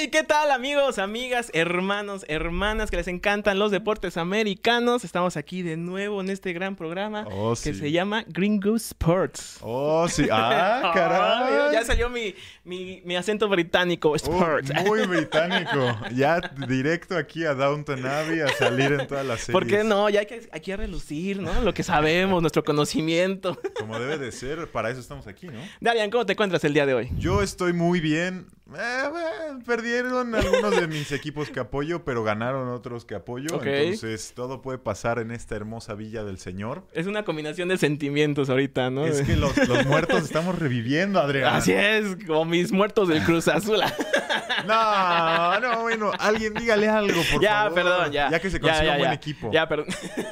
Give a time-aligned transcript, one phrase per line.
[0.00, 5.02] Hey, ¿qué tal amigos, amigas, hermanos, hermanas que les encantan los deportes americanos?
[5.04, 7.80] Estamos aquí de nuevo en este gran programa Oh, que sí.
[7.80, 9.58] se llama Gringo Sports.
[9.60, 10.28] Oh, sí.
[10.30, 11.72] Ah, caray.
[11.72, 12.34] ya salió mi,
[12.64, 14.70] mi, mi acento británico, Oh, Sports.
[14.86, 15.96] muy británico.
[16.14, 19.52] Ya directo aquí a Downton Abbey a salir en todas las series.
[19.52, 20.08] ¿Por qué no?
[20.10, 21.60] Ya hay que, hay que relucir, ¿no?
[21.62, 23.58] Lo que sabemos, nuestro conocimiento.
[23.78, 25.60] Como debe de ser, para eso estamos aquí, ¿no?
[25.80, 27.10] Darian, ¿cómo te encuentras el día de hoy?
[27.18, 28.46] Yo estoy muy bien.
[28.76, 33.62] Eh, bueno, perdieron algunos de mis equipos que apoyo, pero ganaron otros que apoyo.
[33.64, 36.84] Entonces, todo puede pasar en esta hermosa villa del Señor.
[36.92, 39.06] Es una combinación de sentimientos ahorita, ¿no?
[39.06, 41.54] Es que los, los muertos estamos reviviendo, Adrián.
[41.54, 43.78] Así es, como mis muertos del Cruz Azul.
[44.66, 47.74] No, no, bueno, alguien dígale algo, por ya, favor.
[47.74, 48.30] perdón, ya.
[48.30, 49.14] Ya que se Ya, consiga ya, un buen ya.
[49.14, 49.50] equipo.
[49.52, 49.86] Ya, perdón.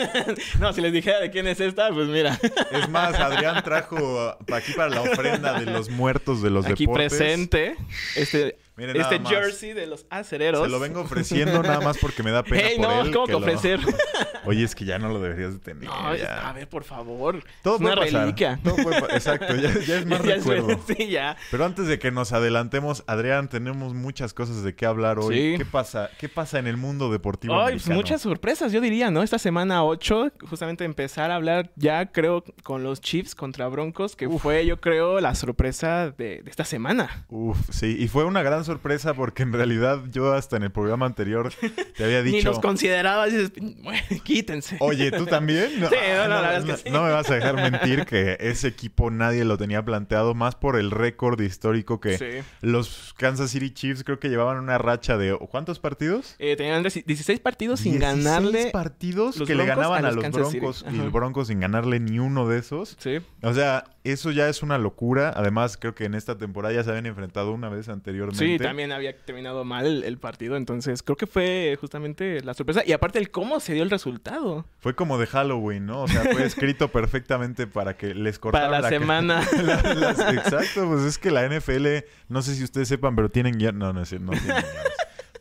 [0.61, 2.39] no, si les dijera de quién es esta, pues mira.
[2.73, 7.15] Es más, Adrián trajo aquí para la ofrenda de los muertos de los Aquí deportes.
[7.15, 7.77] presente
[8.35, 10.63] este, Miren este jersey de los acereros.
[10.65, 13.13] Se lo vengo ofreciendo nada más porque me da pena Hey, por no, él.
[13.13, 13.81] ¿cómo que ofrecer?
[14.45, 15.85] Oye, es que ya no lo deberías de tener.
[15.85, 16.49] No, ya.
[16.49, 17.43] a ver, por favor.
[17.63, 18.21] Todo es una pasar.
[18.23, 18.61] reliquia.
[18.63, 20.81] Todo puede pa- Exacto, ya, ya es más Ya es- recuerdo.
[20.87, 21.37] sí, ya.
[21.51, 25.35] Pero antes de que nos adelantemos, Adrián, tenemos muchas cosas de qué hablar hoy.
[25.35, 25.55] Sí.
[25.59, 26.11] ¿Qué pasa?
[26.19, 29.23] ¿Qué pasa en el mundo deportivo Ay, pues muchas sorpresas, yo diría, ¿no?
[29.23, 34.29] Esta semana 8, justamente empezar a hablar ya, creo, con los Chiefs contra Broncos, que
[34.29, 37.25] fue, yo creo, la sorpresa de, de esta semana.
[37.29, 41.07] Uf, sí, y fue una gran sorpresa porque en realidad yo hasta en el programa
[41.07, 41.51] anterior
[41.97, 42.51] te había Ni dicho...
[42.51, 44.77] los considerabas, dices, "Bueno, quítense.
[44.81, 45.81] Oye, ¿tú también?
[45.81, 46.91] No, Sí, no, ah, no, la verdad es que sí.
[46.95, 50.77] no me vas a dejar mentir que ese equipo nadie lo tenía planteado, más por
[50.77, 52.27] el récord histórico que Sí.
[52.61, 55.35] los Kansas City Chiefs creo que llevaban una racha de...
[55.51, 56.35] ¿Cuántos partidos?
[56.39, 58.71] Eh, tenían 16 partidos sin 16 ganarle.
[58.73, 60.59] partidos los que le ganaban a a los los City.
[60.61, 62.97] Broncos y el Broncos sin ganarle ni uno de esos.
[62.99, 63.19] Sí.
[63.43, 65.33] O sea, eso ya es una locura.
[65.35, 68.45] Además, creo que en esta temporada ya se habían enfrentado una vez anteriormente.
[68.45, 72.83] Sí, también había terminado mal el, el partido, entonces creo que fue justamente la sorpresa.
[72.87, 74.65] Y aparte el cómo se dio el resultado.
[74.79, 76.03] Fue como de Halloween, ¿no?
[76.03, 79.47] O sea, fue escrito perfectamente para que les Para cortaran la, semana.
[79.63, 81.87] La- las- exacto, pues es que la NFL,
[82.29, 83.79] no sé si ustedes sepan, pero tienen guiones.
[83.79, 84.93] No, no es cierto, no tienen guiones.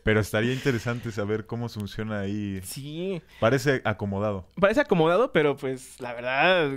[0.02, 2.60] Pero estaría interesante saber cómo funciona ahí.
[2.62, 3.20] sí.
[3.40, 4.46] Parece acomodado.
[4.60, 6.70] Parece acomodado, pero pues la verdad...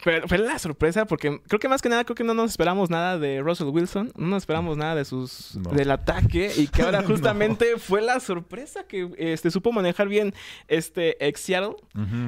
[0.00, 2.90] Fue, fue la sorpresa porque creo que más que nada creo que no nos esperamos
[2.90, 5.70] nada de Russell Wilson, no nos esperamos nada de sus No.
[5.70, 7.08] del ataque y que ahora No.
[7.08, 10.34] justamente fue la sorpresa que este supo manejar bien
[10.68, 11.76] este ex Seattle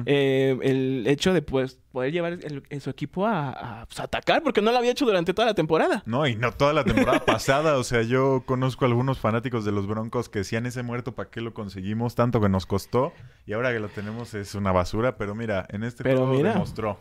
[0.05, 4.43] eh, el hecho de pues poder llevar el- el- su equipo a, a, pues, atacar
[4.43, 6.03] porque no lo había hecho durante toda la temporada.
[6.05, 7.77] No, y no toda la temporada pasada.
[7.77, 11.41] O sea, yo conozco algunos fanáticos de los Broncos que decían ese muerto, ¿para qué
[11.41, 12.15] lo conseguimos?
[12.15, 13.11] Tanto que nos costó.
[13.45, 15.17] Y ahora que lo tenemos es una basura.
[15.17, 16.53] Pero mira, en este Pero juego mira.
[16.53, 16.97] demostró.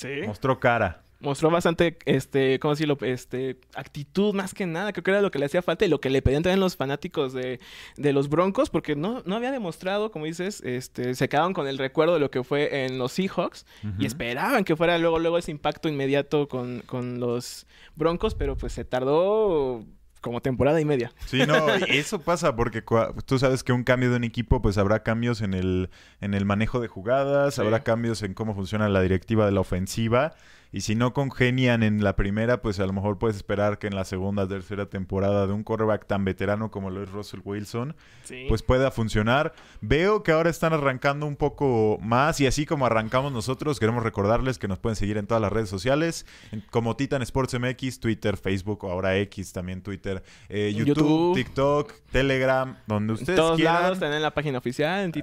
[0.00, 0.26] Sí.
[0.26, 1.02] Mostró cara.
[1.20, 2.96] Mostró bastante, este, ¿cómo decirlo?
[3.02, 4.94] Este, actitud más que nada.
[4.94, 6.76] Creo que era lo que le hacía falta y lo que le pedían también los
[6.76, 7.60] fanáticos de,
[7.98, 11.76] de los Broncos, porque no, no había demostrado, como dices, este, se quedaron con el
[11.76, 13.66] recuerdo de lo que fue en los Seahawks
[13.98, 18.72] y esperaban que fuera luego, luego ese impacto inmediato con, con los Broncos, pero pues
[18.72, 19.84] se tardó
[20.20, 21.12] como temporada y media.
[21.26, 21.56] Sí, no,
[21.88, 22.82] y eso pasa porque
[23.26, 26.44] tú sabes que un cambio de un equipo, pues habrá cambios en el, en el
[26.44, 27.60] manejo de jugadas, Sí.
[27.60, 30.34] habrá cambios en cómo funciona la directiva de la ofensiva.
[30.72, 33.96] Y si no congenian en la primera, pues a lo mejor puedes esperar que en
[33.96, 38.46] la segunda, tercera temporada de un quarterback tan veterano como lo es Russell Wilson, Sí.
[38.48, 39.52] pues pueda funcionar.
[39.80, 44.58] Veo que ahora están arrancando un poco más y así como arrancamos nosotros, queremos recordarles
[44.58, 48.36] que nos pueden seguir en todas las redes sociales, en- como Titan Sports MX, Twitter,
[48.36, 51.34] Facebook o ahora X, también Twitter, eh, YouTube, YouTube.
[51.34, 53.82] TikTok, Telegram, donde en ustedes todos quieran.
[53.82, 55.14] lados, también en la página oficial, en no.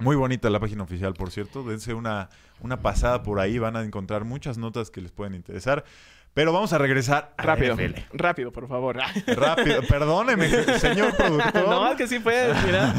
[0.00, 1.62] Muy bonita la página oficial, por cierto.
[1.62, 2.30] Dense una,
[2.60, 5.84] una pasada por ahí, van a encontrar muchas notas que les pueden interesar.
[6.32, 8.00] Pero vamos a regresar a la Rápido, NFL.
[8.12, 8.96] rápido, por favor.
[9.26, 10.48] Rápido, perdóneme,
[10.78, 11.68] señor productor.
[11.68, 12.94] No, es que sí fue, mira.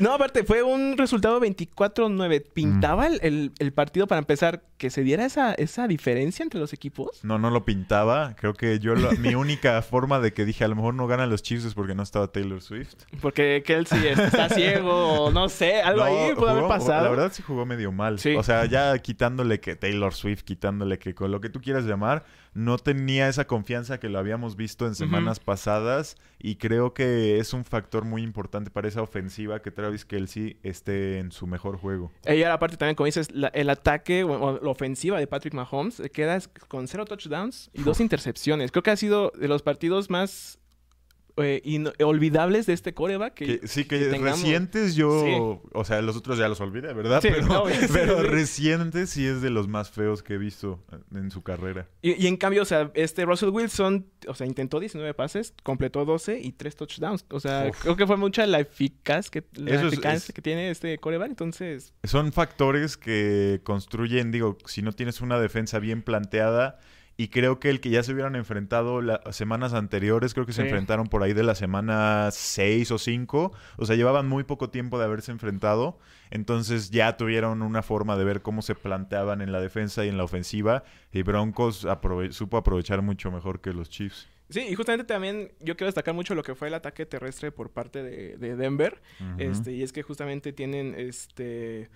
[0.00, 2.44] No, aparte, fue un resultado 24-9.
[2.52, 6.72] ¿Pintaba el, el- el partido para empezar que se diera esa, esa diferencia entre los
[6.72, 7.20] equipos?
[7.22, 8.34] No, no lo pintaba.
[8.34, 11.30] Creo que yo, lo- mi única forma de que dije a lo mejor no ganan
[11.30, 12.94] los Chiefs es porque no estaba Taylor Swift.
[13.20, 17.04] Porque Kelsey está ciego o no sé, algo No, ahí pudo haber pasado.
[17.04, 18.18] La verdad sí jugó medio mal.
[18.18, 18.34] Sí.
[18.34, 22.24] O sea, ya quitándole que Taylor Swift, quitándole que con lo que tú quieras llamar,
[22.54, 27.52] no tenía esa confianza que lo habíamos visto en semanas pasadas y creo que es
[27.52, 32.12] un factor muy importante para esa ofensiva que Travis Kelsey esté en su mejor juego.
[32.26, 36.00] Y ahora aparte también, como dices, la- el ataque o, la ofensiva de Patrick Mahomes
[36.00, 38.70] eh, queda con cero touchdowns y dos intercepciones.
[38.70, 40.58] Creo que ha sido de los partidos más
[41.36, 43.34] eh, in- olvidables de este coreback.
[43.34, 45.32] Que, Que- sí, que, recientes yo, Sí.
[45.72, 47.20] o sea, los otros ya los olvidé, ¿verdad?
[47.20, 48.26] Sí, pero no, sí, pero sí.
[48.28, 50.80] recientes sí es de los más feos que he visto
[51.14, 51.88] en su carrera.
[52.02, 56.04] Y, y en cambio, o sea, este Russell Wilson, o sea, intentó 19 pases, completó
[56.04, 57.24] 12 y 3 touchdowns.
[57.30, 57.82] O sea, Uf.
[57.82, 61.30] creo que fue mucha la eficaz que, la eficacia es- que tiene este coreback.
[61.30, 66.78] Entonces, Son factores que construyen, digo, si no tienes una defensa bien planteada,
[67.16, 70.62] y creo que el que ya se hubieran enfrentado las semanas anteriores, creo que se
[70.62, 70.68] Sí.
[70.68, 74.98] enfrentaron por ahí de la semana 6 o 5, o sea, llevaban muy poco tiempo
[74.98, 75.98] de haberse enfrentado,
[76.30, 80.16] entonces ya tuvieron una forma de ver cómo se planteaban en la defensa y en
[80.16, 80.82] la ofensiva,
[81.12, 84.28] y Broncos aprove- supo aprovechar mucho mejor que los Chiefs.
[84.50, 87.70] sí, y justamente también yo quiero destacar mucho lo que fue el ataque terrestre por
[87.70, 89.00] parte de, de Denver.
[89.38, 91.88] Este, y es que justamente tienen este,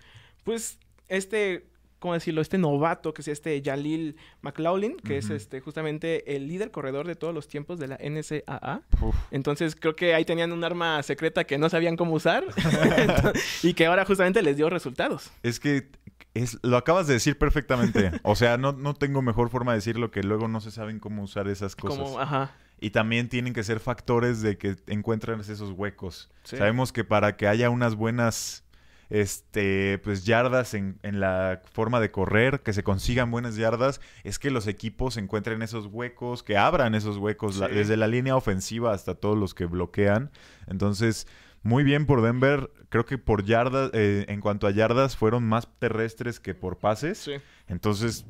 [0.44, 0.78] pues,
[1.08, 1.66] este,
[1.98, 2.40] ¿cómo decirlo?
[2.40, 7.14] Este novato que es este Jalil McLaughlin, que es este justamente el líder corredor de
[7.14, 8.82] todos los tiempos de la NCAA.
[9.00, 9.16] Uf.
[9.30, 12.44] Entonces creo que ahí tenían un arma secreta que no sabían cómo usar
[13.62, 15.30] y que ahora justamente les dio resultados.
[15.42, 15.88] Es que
[16.34, 18.12] es, lo acabas de decir perfectamente.
[18.22, 21.22] O sea, no, no tengo mejor forma de decirlo que luego no se saben cómo
[21.22, 21.98] usar esas cosas.
[21.98, 22.52] Como, ajá.
[22.80, 26.30] Y también tienen que ser factores de que encuentran esos huecos.
[26.44, 26.56] Sí.
[26.56, 28.64] Sabemos que para que haya unas buenas
[29.10, 34.38] este pues yardas en, en la forma de correr, que se consigan buenas yardas, es
[34.38, 38.92] que los equipos encuentren esos huecos, que abran esos huecos, la- desde la línea ofensiva
[38.92, 40.30] hasta todos los que bloquean.
[40.66, 41.26] Entonces,
[41.62, 42.70] muy bien por Denver.
[42.88, 47.18] Creo que por yardas, eh, en cuanto a yardas, fueron más terrestres que por pases.
[47.18, 47.32] Sí.
[47.66, 48.24] Entonces,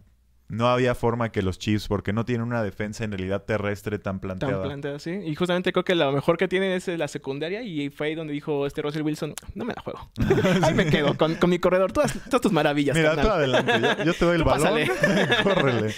[0.48, 4.18] no había forma que los Chiefs, porque no tienen una defensa en realidad terrestre tan
[4.18, 4.54] planteada.
[4.54, 5.10] Tan planteada, sí.
[5.10, 8.32] Y justamente creo que lo mejor que tienen es la secundaria y fue ahí donde
[8.32, 10.10] dijo este Russell Wilson, no me la juego.
[10.62, 12.96] Ahí me quedo con, con mi corredor, todas, todas tus maravillas.
[12.96, 13.26] Mira, carnal".
[13.26, 14.80] tú adelante, yo, yo te doy el balón.
[15.42, 15.94] Córrele.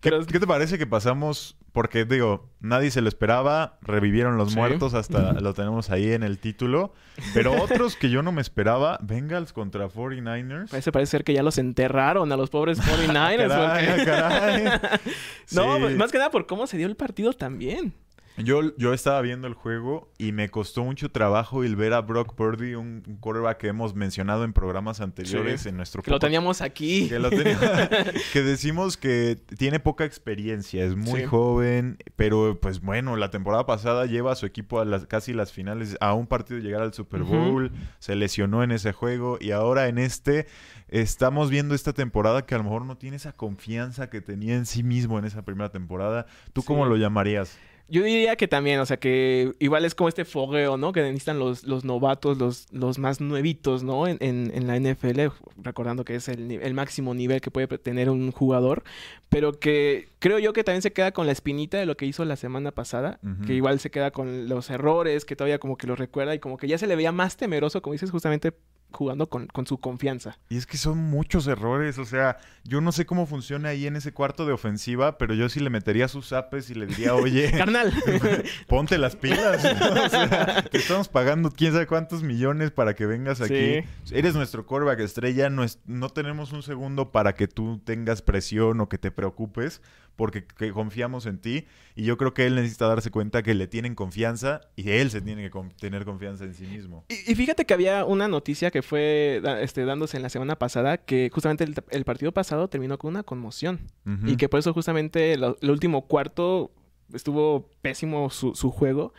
[0.00, 1.56] ¿Qué, Pero- qué te parece que pasamos?
[1.72, 4.56] Porque digo, nadie se lo esperaba, revivieron los Sí.
[4.56, 6.94] muertos, hasta lo tenemos ahí en el título.
[7.34, 10.70] Pero otros que yo no me esperaba, Bengals contra 49ers.
[10.70, 13.48] Parece, parece ser que ya los enterraron a los pobres 49ers.
[13.48, 14.64] Caray, porque- caray.
[15.52, 15.94] No, Sí.
[15.94, 17.94] más que nada por cómo se dio el partido también.
[18.38, 22.34] Yo, yo estaba viendo el juego y me costó mucho trabajo el ver a Brock
[22.34, 25.70] Purdy, un, un quarterback que hemos mencionado en programas anteriores Sí.
[25.70, 27.08] en nuestro Que lo teníamos aquí.
[27.08, 27.56] Que, lo tenía-
[28.32, 31.26] que decimos que tiene poca experiencia, es muy Sí.
[31.26, 35.50] joven, pero pues bueno, la temporada pasada lleva a su equipo a las, casi las
[35.52, 37.22] finales, a un partido de llegar al Super.
[37.22, 40.46] Bowl, se lesionó en ese juego y ahora en este
[40.88, 44.66] estamos viendo esta temporada que a lo mejor no tiene esa confianza que tenía en
[44.66, 46.26] sí mismo en esa primera temporada.
[46.52, 46.66] ¿Tú Sí.
[46.66, 47.58] cómo lo llamarías?
[47.88, 50.92] Yo diría que también, o sea, que igual es como este fogueo, ¿no?
[50.92, 54.08] Que necesitan los, los novatos, los, los más nuevitos, ¿no?
[54.08, 55.28] En, en, en la NFL,
[55.62, 58.82] recordando que es el, el máximo nivel que puede tener un jugador,
[59.28, 62.24] pero que creo yo que también se queda con la espinita de lo que hizo
[62.24, 65.94] la semana pasada, que igual se queda con los errores, que todavía como que lo
[65.94, 68.52] recuerda y como que ya se le veía más temeroso, como dices, justamente
[68.92, 70.38] jugando con, con su confianza.
[70.48, 73.96] Y es que son muchos errores, o sea, yo no sé cómo funciona ahí en
[73.96, 77.50] ese cuarto de ofensiva, pero yo sí le metería sus zapes y le diría, oye,
[77.56, 77.92] Carnal.
[78.68, 79.64] ponte las pilas.
[79.64, 83.80] o sea, te estamos pagando quién sabe cuántos millones para que vengas aquí.
[84.10, 88.80] Eres nuestro coreback estrella, no, es- no tenemos un segundo para que tú tengas presión
[88.80, 89.82] o que te preocupes,
[90.16, 91.66] porque que confiamos en ti.
[91.94, 95.20] Y yo creo que él necesita darse cuenta que le tienen confianza y él se
[95.20, 97.04] tiene que con- tener confianza en sí mismo.
[97.08, 100.96] Y, y fíjate que había una noticia que fue este, dándose en la semana pasada,
[100.98, 103.80] que justamente el, el partido pasado terminó con una conmoción.
[104.24, 106.72] Y que por eso justamente el último cuarto
[107.12, 109.12] estuvo pésimo su, su juego,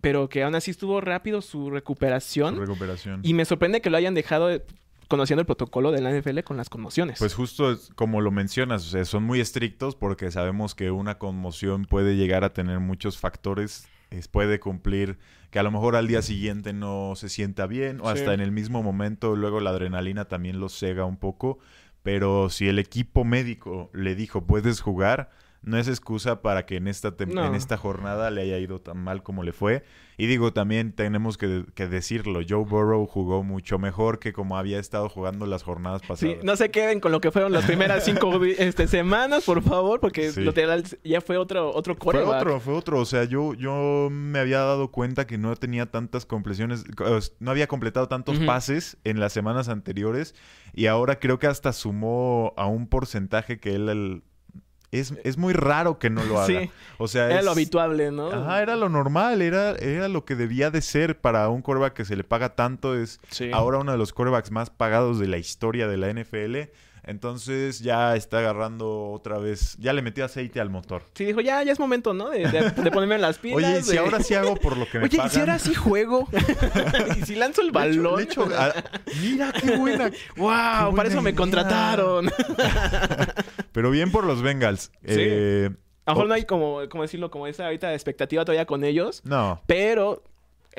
[0.00, 2.56] pero que aún así estuvo rápido su Su recuperación.
[2.58, 3.20] recuperación.
[3.24, 4.62] Y me sorprende que lo hayan dejado
[5.08, 7.18] conociendo el protocolo de la NFL con las conmociones.
[7.18, 11.18] Pues justo es como lo mencionas, o sea, son muy estrictos porque sabemos que una
[11.18, 15.18] conmoción puede llegar a tener muchos factores, es- puede cumplir
[15.50, 18.18] que a lo mejor al día siguiente no se sienta bien o Sí.
[18.18, 21.58] hasta en el mismo momento luego la adrenalina también los cega un poco,
[22.02, 25.30] pero si el equipo médico le dijo puedes jugar,
[25.62, 27.44] no es excusa para que en esta, No.
[27.46, 29.82] en esta jornada le haya ido tan mal como le fue.
[30.20, 34.80] Y digo, también tenemos que, que decirlo, Joe Burrow jugó mucho mejor que como había
[34.80, 36.20] estado jugando las jornadas pasadas.
[36.20, 40.00] Sí, no se queden con lo que fueron las primeras cinco este, semanas, por favor,
[40.00, 40.40] porque Sí.
[40.40, 42.98] literal ya fue otro, otro Fue otro, fue otro.
[42.98, 47.50] O sea, yo, yo me había dado cuenta que no tenía tantas completiones, eh, no
[47.52, 50.34] había completado tantos pases en las semanas anteriores
[50.74, 53.88] y ahora creo que hasta sumó a un porcentaje que él...
[53.88, 54.22] el-
[54.92, 56.46] es, es muy raro que no lo haga.
[56.46, 56.70] Sí.
[56.98, 58.30] O sea, Era es- lo habituable, ¿no?
[58.30, 62.04] Ajá, era lo normal, era, era lo que debía de ser para un quarterback que
[62.04, 62.94] se le paga tanto.
[62.96, 63.50] Es Sí.
[63.52, 66.70] ahora uno de los quarterbacks más pagados de la historia de la NFL.
[67.04, 71.02] Entonces ya está agarrando otra vez, ya le metió aceite al motor.
[71.14, 72.30] Sí, dijo, ya, ya es momento, ¿no?
[72.30, 73.56] De, de- de ponerme las pilas.
[73.56, 75.30] Oye, si de- ahora sí hago por lo que me Oye, pagan.
[75.30, 76.28] y si ahora sí juego.
[77.20, 78.16] y si lanzo el Le echo- balón.
[78.16, 78.74] le echo a-
[79.22, 80.10] mira qué buena.
[80.36, 80.46] ¡Wow!
[80.46, 81.36] buena Para eso me idea.
[81.38, 82.30] contrataron.
[83.72, 84.90] Pero bien por los Bengals.
[85.04, 85.14] Sí.
[85.16, 85.70] Eh,
[86.04, 89.22] A lo mejor no hay como, como decirlo, como esa ahorita expectativa todavía con ellos.
[89.24, 89.62] no.
[89.66, 90.22] Pero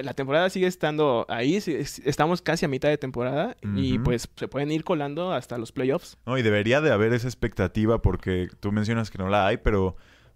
[0.04, 1.56] la temporada sigue estando ahí.
[1.58, 3.56] Estamos casi a mitad de temporada.
[3.76, 6.18] Y pues se pueden ir colando hasta los playoffs.
[6.26, 9.96] No, y debería de haber esa expectativa porque tú mencionas que no la hay, pero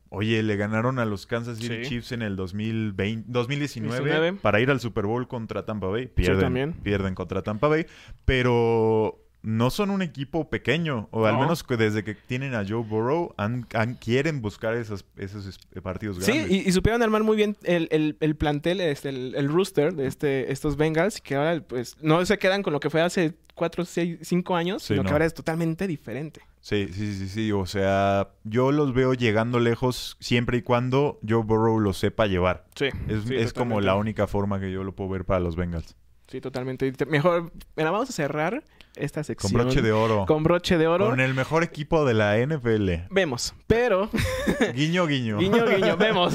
[0.09, 1.89] oye, le ganaron a los Kansas City Sí.
[1.89, 4.39] Chiefs en el 2020, 2019 19.
[4.41, 6.07] para ir al Super Bowl contra Tampa Bay.
[6.07, 6.73] Pierden, también.
[6.73, 7.87] pierden contra Tampa Bay,
[8.25, 11.41] pero no son un equipo pequeño, o al No.
[11.41, 15.57] menos que desde que tienen a Joe Burrow han, han- quieren buscar esos, esos es-
[15.81, 16.49] partidos Sí, grandes.
[16.65, 20.07] y, y supieron armar muy bien el, el- el plantel, este, el, el rooster de
[20.07, 23.85] este, estos Bengals, que ahora pues no se quedan con lo que fue hace 4,
[23.85, 25.07] 6, 5 años, Sí, sino no.
[25.09, 26.41] que ahora es totalmente diferente.
[26.61, 27.51] Sí, sí, sí, sí.
[27.51, 32.63] O sea, yo los veo llegando lejos siempre y cuando Joe Burrow lo sepa llevar.
[32.75, 35.57] Sí, Es, sí, es como la única forma que yo lo puedo ver para los
[35.57, 35.97] Bengals.
[36.29, 36.91] Sí, totalmente.
[37.07, 38.63] Mejor, mira, vamos a cerrar
[38.95, 40.25] esta Con broche de oro.
[40.27, 41.09] Con broche de oro.
[41.09, 43.07] Con el mejor equipo de la NFL.
[43.09, 44.09] Vemos, pero,
[44.75, 45.37] Guiño, guiño.
[45.39, 46.33] guiño, guiño, vemos.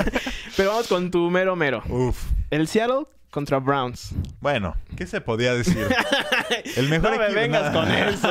[0.56, 1.82] pero vamos con tu mero mero.
[1.88, 2.22] Uf.
[2.50, 4.14] El Seattle contra Browns.
[4.40, 5.86] Bueno, ¿qué se podía decir?
[6.76, 8.28] El mejor no me equipo- vengas con eso.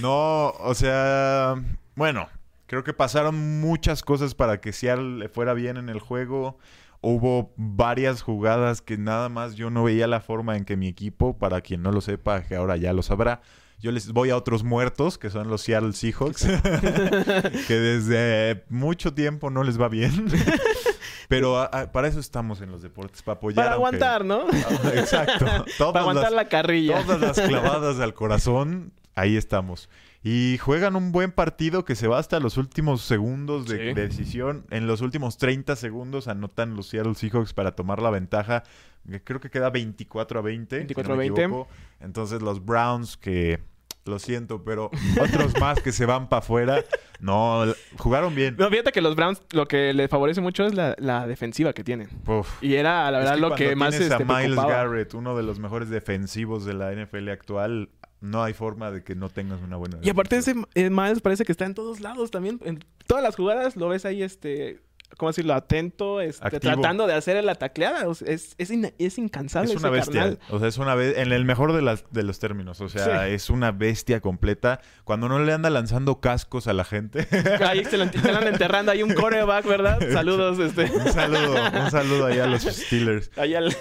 [0.00, 1.54] no, o sea,
[1.94, 2.28] bueno,
[2.66, 6.58] creo que pasaron muchas cosas para que Seattle le fuera bien en el juego.
[7.00, 11.38] Hubo varias jugadas que nada más yo no veía la forma en que mi equipo,
[11.38, 13.40] para quien no lo sepa, que ahora ya lo sabrá,
[13.78, 16.46] yo les voy a otros muertos, que son los Seattle Seahawks,
[17.68, 20.26] que desde mucho tiempo no les va bien.
[21.28, 23.56] Pero a- a- para eso estamos en los deportes, para apoyar.
[23.64, 24.48] Para aunque- aguantar, ¿no?
[24.94, 25.44] Exacto.
[25.78, 27.02] Todas Para aguantar las- la carrilla.
[27.02, 29.88] Todas las clavadas al corazón, ahí estamos.
[30.22, 33.84] Y juegan un buen partido que se va hasta los últimos segundos de, Sí.
[33.94, 34.66] de decisión.
[34.70, 38.64] En los últimos 30 segundos anotan los Seattle Seahawks para tomar la ventaja.
[39.08, 40.76] que Creo que queda 24 a 20.
[40.76, 41.42] si 24 no a me 20.
[41.42, 41.68] equivoco.
[42.00, 43.60] Entonces los Browns que...
[44.04, 44.88] Lo siento, pero
[45.20, 46.84] otros más que se van para afuera.
[47.18, 47.64] No,
[47.98, 48.54] jugaron bien.
[48.56, 51.82] No, fíjate que los Browns lo que les favorece mucho es la, la defensiva que
[51.82, 52.08] tienen.
[52.24, 52.62] Uf.
[52.62, 54.54] Y era, la Es verdad, lo cuando que más tienes este, a Miles.
[54.64, 57.88] Garrett, uno de los mejores defensivos de la NFL actual,
[58.20, 61.44] no hay forma de que no tengas una buena Y aparte ese eh, Miles parece
[61.44, 62.60] que está en todos lados también.
[62.64, 64.80] En todas las jugadas lo ves ahí, este...
[65.18, 65.54] ¿Cómo decirlo?
[65.54, 68.08] Atento, este, tratando de hacer la tacleada.
[68.08, 70.20] O sea, es, es, in- es incansable es una ese bestia.
[70.22, 70.38] carnal.
[70.50, 71.22] O sea, es una bestia.
[71.22, 72.80] En el mejor de, las, de los términos.
[72.80, 73.32] O sea, Sí.
[73.32, 74.80] es una bestia completa.
[75.04, 77.26] Cuando no le anda lanzando cascos a la gente.
[77.66, 78.92] Ahí se lo ent- se lo andan enterrando.
[78.92, 79.98] Hay un coreback, ¿verdad?
[80.12, 80.90] Saludos, este...
[80.90, 81.54] un saludo.
[81.84, 83.30] Un saludo ahí a los Steelers.
[83.38, 83.74] Al...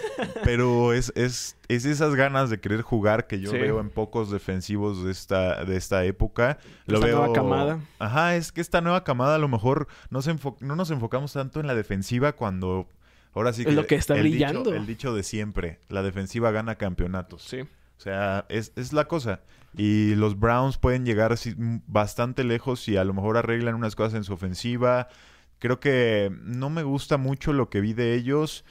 [0.43, 3.57] Pero es, es, es esas ganas de querer jugar que yo Sí.
[3.57, 6.59] veo en pocos defensivos de esta, de esta época.
[6.85, 7.17] Lo Esta veo.
[7.19, 7.79] nueva camada.
[7.99, 11.14] Ajá, es que esta nueva camada a lo mejor no, se enfo- no nos enfocamos
[11.33, 12.87] tanto en la defensiva cuando.
[13.33, 14.63] Ahora sí Es lo que está el brillando.
[14.63, 17.43] Dicho, el dicho de siempre: la defensiva gana campeonatos.
[17.43, 17.61] Sí.
[17.61, 19.41] O sea, es, es la cosa.
[19.77, 24.13] Y los Browns pueden llegar así, bastante lejos y a lo mejor arreglan unas cosas
[24.13, 25.09] en su ofensiva.
[25.59, 28.63] Creo que no me gusta mucho lo que vi de ellos.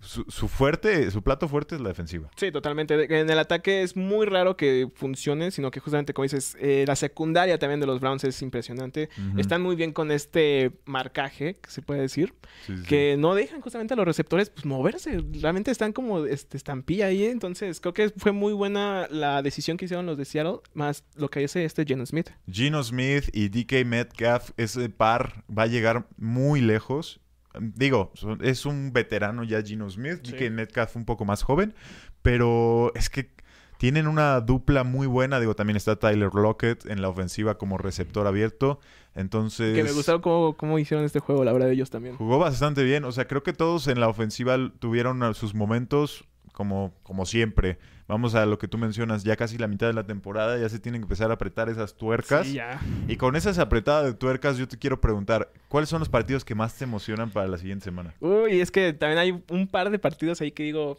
[0.00, 2.30] Su, su fuerte, su plato fuerte es la defensiva.
[2.36, 2.94] Sí, totalmente.
[3.20, 6.96] En el ataque es muy raro que funcione, sino que justamente, como dices, eh, la
[6.96, 9.08] secundaria también de los Browns es impresionante.
[9.36, 12.34] Están muy bien con este marcaje, que se puede decir,
[12.66, 12.86] Sí, sí, sí.
[12.88, 15.22] que no dejan justamente a los receptores pues, moverse.
[15.40, 17.24] Realmente están como este, estampilla ahí.
[17.24, 21.28] Entonces, creo que fue muy buena la decisión que hicieron los de Seattle, más lo
[21.30, 22.30] que hace este Geno Smith.
[22.50, 27.20] Gino Smith y DK Metcalf, ese par va a llegar muy lejos.
[27.60, 28.12] Digo,
[28.42, 30.32] es un veterano ya Gino Smith, Sí.
[30.32, 31.74] DK Metcalf un poco más joven,
[32.22, 33.30] pero es que
[33.78, 35.40] tienen una dupla muy buena.
[35.40, 38.80] Digo, también está Tyler Lockett en la ofensiva como receptor abierto.
[39.14, 42.16] Entonces, Que me gustaron cómo, cómo hicieron este juego, la verdad, ellos también.
[42.16, 43.04] jugó bastante bien.
[43.04, 47.78] O sea, creo que todos en la ofensiva tuvieron sus momentos como, como siempre.
[48.08, 50.78] Vamos a lo que tú mencionas, ya casi la mitad de la temporada, ya se
[50.78, 52.46] tienen que empezar a apretar esas tuercas.
[52.46, 52.80] Sí, ya.
[53.06, 56.54] Y con esas apretadas de tuercas, yo te quiero preguntar, ¿cuáles son los partidos que
[56.54, 58.14] más te emocionan para la siguiente semana?
[58.20, 60.96] Uy, es que también hay un par de partidos ahí que digo,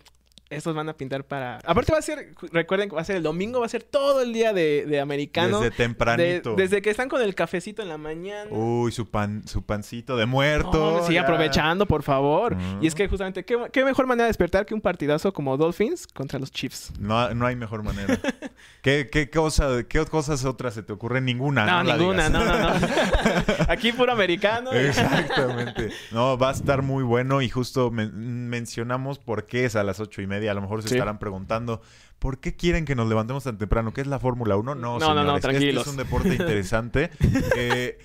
[0.50, 1.58] estos van a pintar para...
[1.66, 4.22] Aparte va a ser, recuerden que va a ser el domingo, va a ser todo
[4.22, 5.60] el día de, de americano.
[5.60, 6.56] Desde De- tempranito.
[6.56, 8.50] desde que están con el cafecito en la mañana.
[8.52, 11.00] Uy, su pan, su pancito de muerto.
[11.02, 11.22] No, sí, ya.
[11.22, 12.56] aprovechando, por favor.
[12.56, 12.84] Mm.
[12.84, 16.08] Y es que justamente, ¿qué, qué mejor manera de despertar que un partidazo como Dolphins
[16.08, 16.94] contra los Chiefs?
[17.00, 18.18] No, no hay mejor manera.
[18.82, 21.26] ¿Qué, qué, cosa, ¿Qué cosas otras se te ocurren?
[21.26, 21.66] Ninguna.
[21.66, 22.76] no, la ninguna, no, no, no.
[23.68, 24.72] Aquí puro americano.
[24.72, 25.90] Exactamente.
[26.12, 30.00] No, va a estar muy bueno y justo men- mencionamos por qué es a las
[30.00, 30.39] ocho y media.
[30.48, 30.96] A lo mejor se Sí.
[30.96, 31.82] estarán preguntando.
[32.20, 33.94] ¿Por qué quieren que nos levantemos tan temprano?
[33.94, 34.76] ¿Qué es la Fórmula 1?
[34.76, 35.82] No, No, no, no, señores, Este tranquilos.
[35.88, 37.10] es un deporte interesante.
[37.56, 37.98] Eh,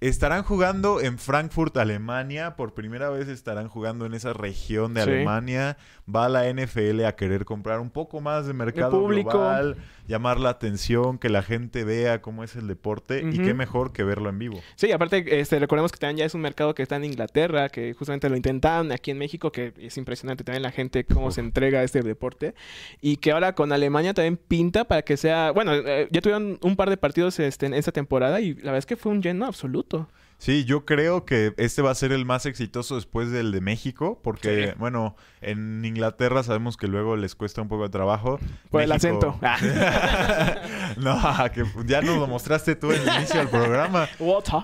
[0.00, 2.56] estarán jugando en Frankfurt, Alemania.
[2.56, 5.10] Por primera vez estarán jugando en esa región de Sí.
[5.10, 5.76] Alemania.
[6.12, 9.30] Va la NFL a querer comprar un poco más de mercado público.
[9.30, 9.76] global,
[10.08, 13.22] llamar la atención, que la gente vea cómo es el deporte.
[13.32, 14.60] Y qué mejor que verlo en vivo.
[14.74, 17.92] Sí, aparte, este, recordemos que también ya es un mercado que está en Inglaterra, que
[17.94, 21.34] justamente lo intentaron aquí en México, que es impresionante también la gente cómo Uf.
[21.34, 22.54] se entrega a este deporte.
[23.00, 25.50] Y que ahora con Alemania también pinta para que sea.
[25.52, 28.78] Bueno, eh, ya tuvieron un par de partidos este, en esta temporada y la verdad
[28.78, 30.08] es que fue un lleno absoluto.
[30.38, 34.18] Sí, yo creo que este va a ser el más exitoso después del de México,
[34.24, 34.74] porque, Sí.
[34.76, 38.40] bueno, en Inglaterra sabemos que luego les cuesta un poco de trabajo.
[38.68, 39.38] Por el acento.
[39.40, 39.56] Ah.
[40.96, 41.20] no,
[41.54, 44.08] que ya nos lo mostraste tú en el inicio del programa.
[44.18, 44.60] Water.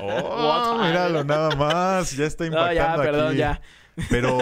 [0.00, 0.86] Oh, What?
[0.86, 3.36] míralo nada más, ya está No, impactando ya, perdón, aquí.
[3.38, 3.60] ya.
[4.10, 4.38] Pero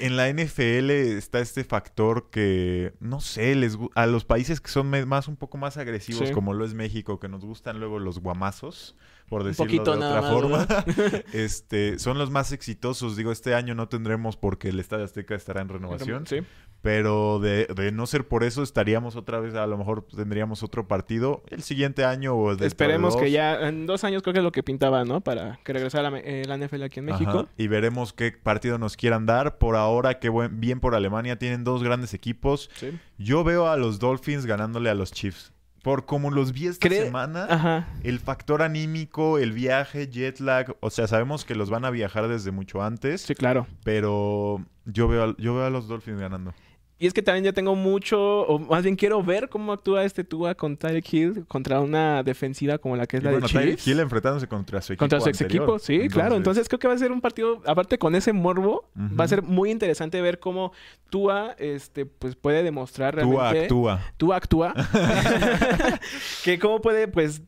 [0.00, 4.88] en la NFL está este factor que, no sé, les a los países que son
[5.08, 6.34] más un poco más agresivos, Sí.
[6.34, 8.96] como lo es México, que nos gustan luego los guamazos,
[9.28, 10.66] por decirlo poquito de otra más, forma,
[11.32, 13.16] este, son los más exitosos.
[13.16, 16.40] Digo, este año no tendremos porque el Estadio Azteca estará en renovación, Sí.
[16.86, 20.86] Pero de, de no ser por eso estaríamos otra vez, a lo mejor tendríamos otro
[20.86, 24.38] partido el siguiente año o el de Esperemos que ya en dos años creo que
[24.38, 25.20] es lo que pintaba, ¿no?
[25.20, 27.30] Para que regresara la, eh, la NFL aquí en México.
[27.40, 29.58] Ajá, Y veremos qué partido nos quieran dar.
[29.58, 31.38] Por ahora, qué buen, bien por Alemania.
[31.40, 32.70] Tienen dos grandes equipos.
[32.76, 32.96] Sí.
[33.18, 35.52] Yo veo a los Dolphins ganándole a los Chiefs.
[35.82, 37.88] Por como los vi esta Cree- semana, Ajá.
[38.04, 40.76] el factor anímico, el viaje, jet lag.
[40.80, 43.22] O sea, sabemos que los van a viajar desde mucho antes.
[43.22, 43.66] Sí, claro.
[43.84, 46.54] Pero yo veo, a- yo veo a los Dolphins ganando.
[46.98, 50.24] Y es que también ya tengo mucho, o más bien quiero ver cómo actúa este
[50.24, 53.52] Tua con Tyreek Hill contra una defensiva como la que es Y la bueno, de
[53.52, 53.88] Tyreek Chiefs.
[53.88, 55.02] Hill enfrentándose contra su equipo.
[55.02, 56.36] Contra su ex equipo, sí, claro.
[56.36, 59.42] Entonces creo que va a ser un partido, aparte con ese morbo, va a ser
[59.42, 60.72] muy interesante ver cómo
[61.10, 63.64] Tua este, pues puede demostrar Tua realmente.
[63.64, 64.00] actúa.
[64.16, 64.74] Tua actúa.
[66.44, 67.42] que cómo puede, pues,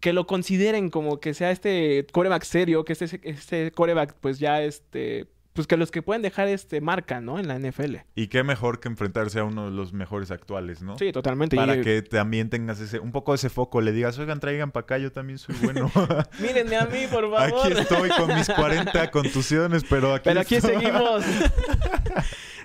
[0.00, 4.62] que lo consideren como que sea este coreback serio, que este, este coreback, pues ya
[4.62, 5.28] este.
[5.54, 7.38] Pues que los que pueden dejar este marca, ¿no?
[7.38, 7.96] En la NFL.
[8.14, 10.96] Y qué mejor que enfrentarse a uno de los mejores actuales, ¿no?
[10.96, 11.56] Sí, totalmente.
[11.56, 14.84] Para Y- que también tengas ese, un poco ese foco, le digas, oigan, traigan para
[14.84, 15.90] acá, yo también soy bueno.
[16.40, 17.66] Mírenme a mí, por favor.
[17.66, 20.74] aquí estoy con mis 40 contusiones, pero aquí Pero aquí estoy.
[20.74, 21.22] seguimos.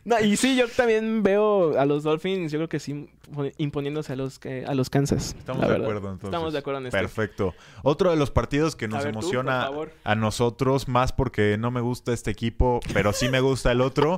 [0.06, 3.10] No, y sí, yo también veo a los Dolphins, yo creo que sí,
[3.58, 5.36] imponiéndose a los, a los Kansas.
[5.38, 5.84] Estamos de verdad.
[5.86, 6.28] acuerdo entonces.
[6.30, 6.98] Estamos de acuerdo en esto.
[6.98, 7.54] Perfecto.
[7.84, 9.70] Otro de los partidos que nos ver emociona
[10.06, 14.18] a nosotros, más porque no me gusta este equipo, pero sí me gusta el otro,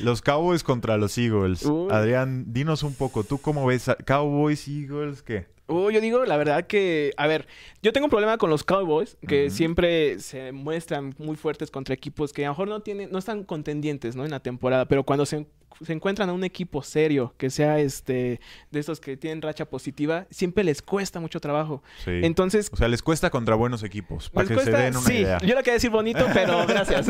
[0.00, 1.66] los Cowboys contra los Eagles.
[1.90, 5.46] Adrián, dinos un poco, ¿tú cómo ves a Cowboys, Eagles, qué?
[5.70, 7.46] Uh, yo digo, la verdad que, a ver,
[7.80, 12.32] yo tengo un problema con los Cowboys, que siempre se muestran muy fuertes contra equipos
[12.32, 14.24] que a lo mejor no tienen, no están contendientes, ¿no?
[14.24, 15.46] En la temporada, pero cuando se,
[15.80, 18.40] se encuentran a un equipo serio, que sea este,
[18.72, 21.84] de esos que tienen racha positiva, siempre les cuesta mucho trabajo.
[22.04, 22.20] Sí.
[22.24, 25.38] Entonces, o sea, les cuesta contra buenos equipos, para que se den una sí, idea.
[25.38, 27.06] yo lo quería decir bonito, pero gracias.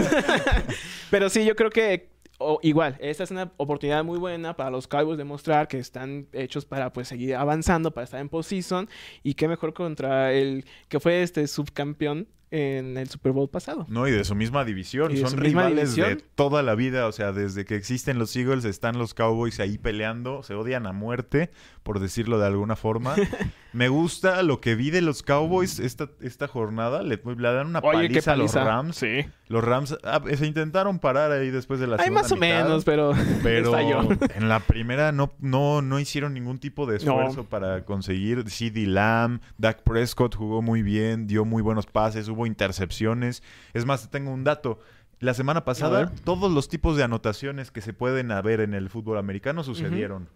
[1.10, 4.88] pero sí, yo creo que o igual, esta es una oportunidad muy buena para los
[4.88, 8.88] Cowboys de mostrar que están hechos para pues seguir avanzando, para estar en postseason
[9.22, 13.86] y qué mejor contra el que fue este subcampeón en el Super Bowl pasado.
[13.88, 15.12] No, y de su misma división.
[15.12, 16.30] Y de Son rivales de división.
[16.34, 17.06] toda la vida.
[17.06, 20.42] O sea, desde que existen los Eagles están los Cowboys ahí peleando.
[20.42, 21.50] Se odian a muerte,
[21.82, 23.14] por decirlo de alguna forma.
[23.72, 27.02] Me gusta lo que vi de los Cowboys esta, esta jornada.
[27.02, 28.54] Le, le dan una Oye, paliza, a los.
[28.54, 28.96] Rams.
[28.96, 29.24] Sí.
[29.48, 32.64] Los Rams ah, se intentaron parar ahí después de la Hay segunda más o mitad,
[32.64, 33.76] menos, pero, Pero
[34.34, 37.20] en la primera no, no, no hicieron ningún tipo de No.
[37.20, 38.48] esfuerzo para conseguir.
[38.50, 43.42] CD Lamb, Dak Prescott jugó muy bien, dio muy buenos pases, hubo intercepciones.
[43.72, 44.80] Es más, te tengo un dato.
[45.20, 49.18] La semana pasada, todos los tipos de anotaciones que se pueden haber en el fútbol
[49.18, 50.30] americano sucedieron.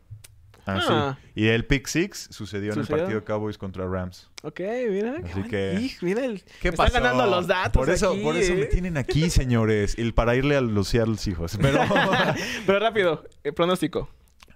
[0.66, 1.18] Ah.
[1.34, 4.30] Y el pick six sucedió, en el partido Cowboys contra Rams.
[4.42, 5.16] Ok, mira.
[5.24, 6.42] Así que- mira el...
[6.60, 6.88] ¿Qué me pasó?
[6.88, 8.66] Están ganando los datos Por eso, aquí, por eso me ¿eh?
[8.66, 9.96] tienen aquí, señores.
[9.98, 11.16] El para irle a los Seattle.
[11.60, 11.80] Pero
[12.66, 14.08] Pero rápido, eh, pronóstico.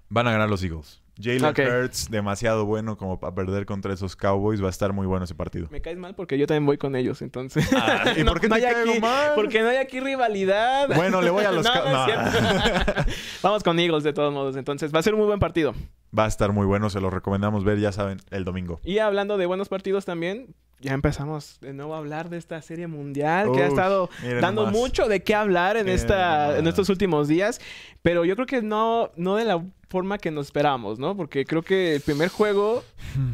[0.09, 1.01] Van a ganar los Eagles.
[1.21, 1.59] Jalen Ok.
[1.59, 4.61] Hurts, demasiado bueno como para perder contra esos Cowboys.
[4.63, 5.67] Va a estar muy bueno ese partido.
[5.69, 7.69] Me caes mal porque yo también voy con ellos, entonces.
[7.75, 9.31] Ah, ¿y por qué te hay caigo aquí, mal?
[9.35, 10.87] Porque no hay aquí rivalidad.
[10.95, 12.13] Bueno, le voy a los No, no no.
[13.43, 15.73] Vamos con Eagles de todos modos, entonces va a ser un muy buen partido.
[16.17, 18.79] Va a estar muy bueno, se lo recomendamos ver, ya saben, el domingo.
[18.83, 22.87] Y hablando de buenos partidos también, ya empezamos de nuevo a hablar de esta serie
[22.87, 24.09] mundial que ha estado
[24.41, 27.59] dando mucho de qué hablar en Miren esta en estos últimos días,
[28.01, 31.15] pero yo creo que no no de la forma que nos esperábamos, ¿no?
[31.17, 32.83] Porque creo que el primer juego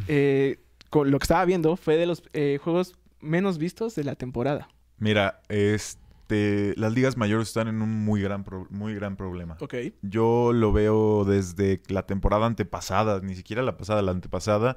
[0.08, 0.58] eh,
[0.90, 4.68] con lo que estaba viendo fue de los eh, juegos menos vistos de la temporada.
[4.98, 9.56] Mira, es te- las ligas mayores están en un muy gran, pro- muy gran problema.
[9.60, 9.74] Ok.
[10.02, 14.76] Yo lo veo desde la temporada antepasada, ni siquiera la pasada, la antepasada,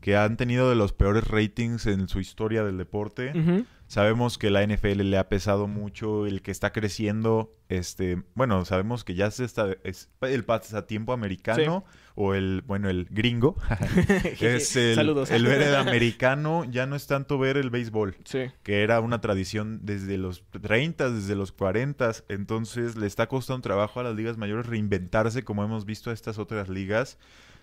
[0.00, 3.32] que han tenido de los peores ratings en su historia del deporte.
[3.86, 7.52] Sabemos que la NFL le ha pesado mucho el que está creciendo.
[7.68, 11.84] Este, bueno, sabemos que ya se está es el pasatiempo americano
[12.14, 13.56] o el, bueno, el gringo.
[14.40, 15.30] es el, Saludos.
[15.32, 18.44] el ver el americano, ya no es tanto ver el béisbol Sí.
[18.62, 23.98] que era una tradición desde los 30, desde los 40, entonces le está costando trabajo
[23.98, 27.18] a las ligas mayores reinventarse como hemos visto a estas otras ligas.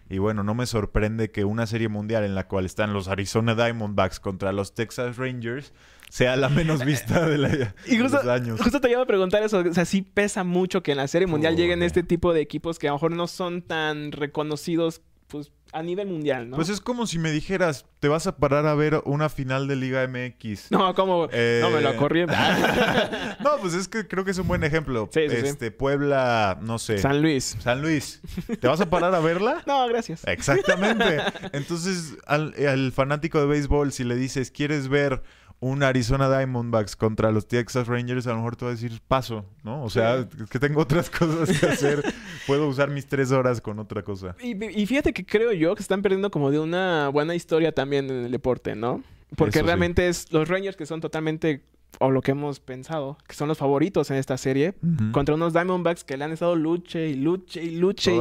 [0.10, 3.56] Y bueno, no me sorprende que una serie mundial en la cual están los Arizona
[3.56, 5.74] Diamondbacks contra los Texas Rangers
[6.10, 8.62] sea la menos vista de, la- Y justo, los años.
[8.62, 9.60] justo te iba a preguntar eso.
[9.60, 12.80] O sea, sí pesa mucho que en la Serie Mundial lleguen este tipo de equipos
[12.80, 16.56] que a lo mejor no son tan reconocidos pues a nivel mundial, ¿no?
[16.56, 19.76] Pues es como si me dijeras, te vas a parar a ver una final de
[19.76, 20.72] Liga MX.
[20.72, 21.28] No, como...
[21.32, 22.26] Eh, No me lo corrí.
[23.40, 25.10] no, pues es que creo que es un buen ejemplo.
[25.14, 25.46] Sí, sí, sí.
[25.48, 26.98] este, Puebla, no sé.
[27.00, 27.58] San Luis.
[27.60, 28.22] San Luis.
[28.60, 29.64] ¿Te vas a parar a verla?
[29.68, 30.26] No, gracias.
[30.26, 31.18] Exactamente.
[31.52, 35.22] Entonces, al, al fanático de béisbol, si le dices, ¿quieres ver
[35.60, 38.28] un Arizona Diamondbacks contra los Texas Rangers?
[38.28, 39.84] A lo mejor te va a decir, paso, ¿no?
[39.84, 42.04] O sea, es que tengo otras cosas que hacer.
[42.46, 44.36] Puedo usar mis tres horas con otra cosa.
[44.42, 48.10] Y, y fíjate que creo yo que están perdiendo como de una buena historia también
[48.10, 49.04] en el deporte, ¿no?
[49.36, 49.66] Porque Eso sí.
[49.66, 51.64] realmente es los Rangers que son totalmente,
[52.00, 54.76] o lo que hemos pensado, que son los favoritos en esta serie,
[55.12, 58.14] contra unos Diamondbacks que le han estado luche y luche y luche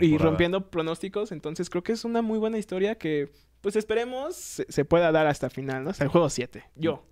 [0.00, 1.32] y, rompiendo pronósticos.
[1.32, 3.32] Entonces creo que es una muy buena historia que,
[3.64, 5.90] pues esperemos, se, se pueda dar hasta final, ¿no?
[5.90, 6.64] Hasta el juego 7.
[6.76, 7.06] Yo.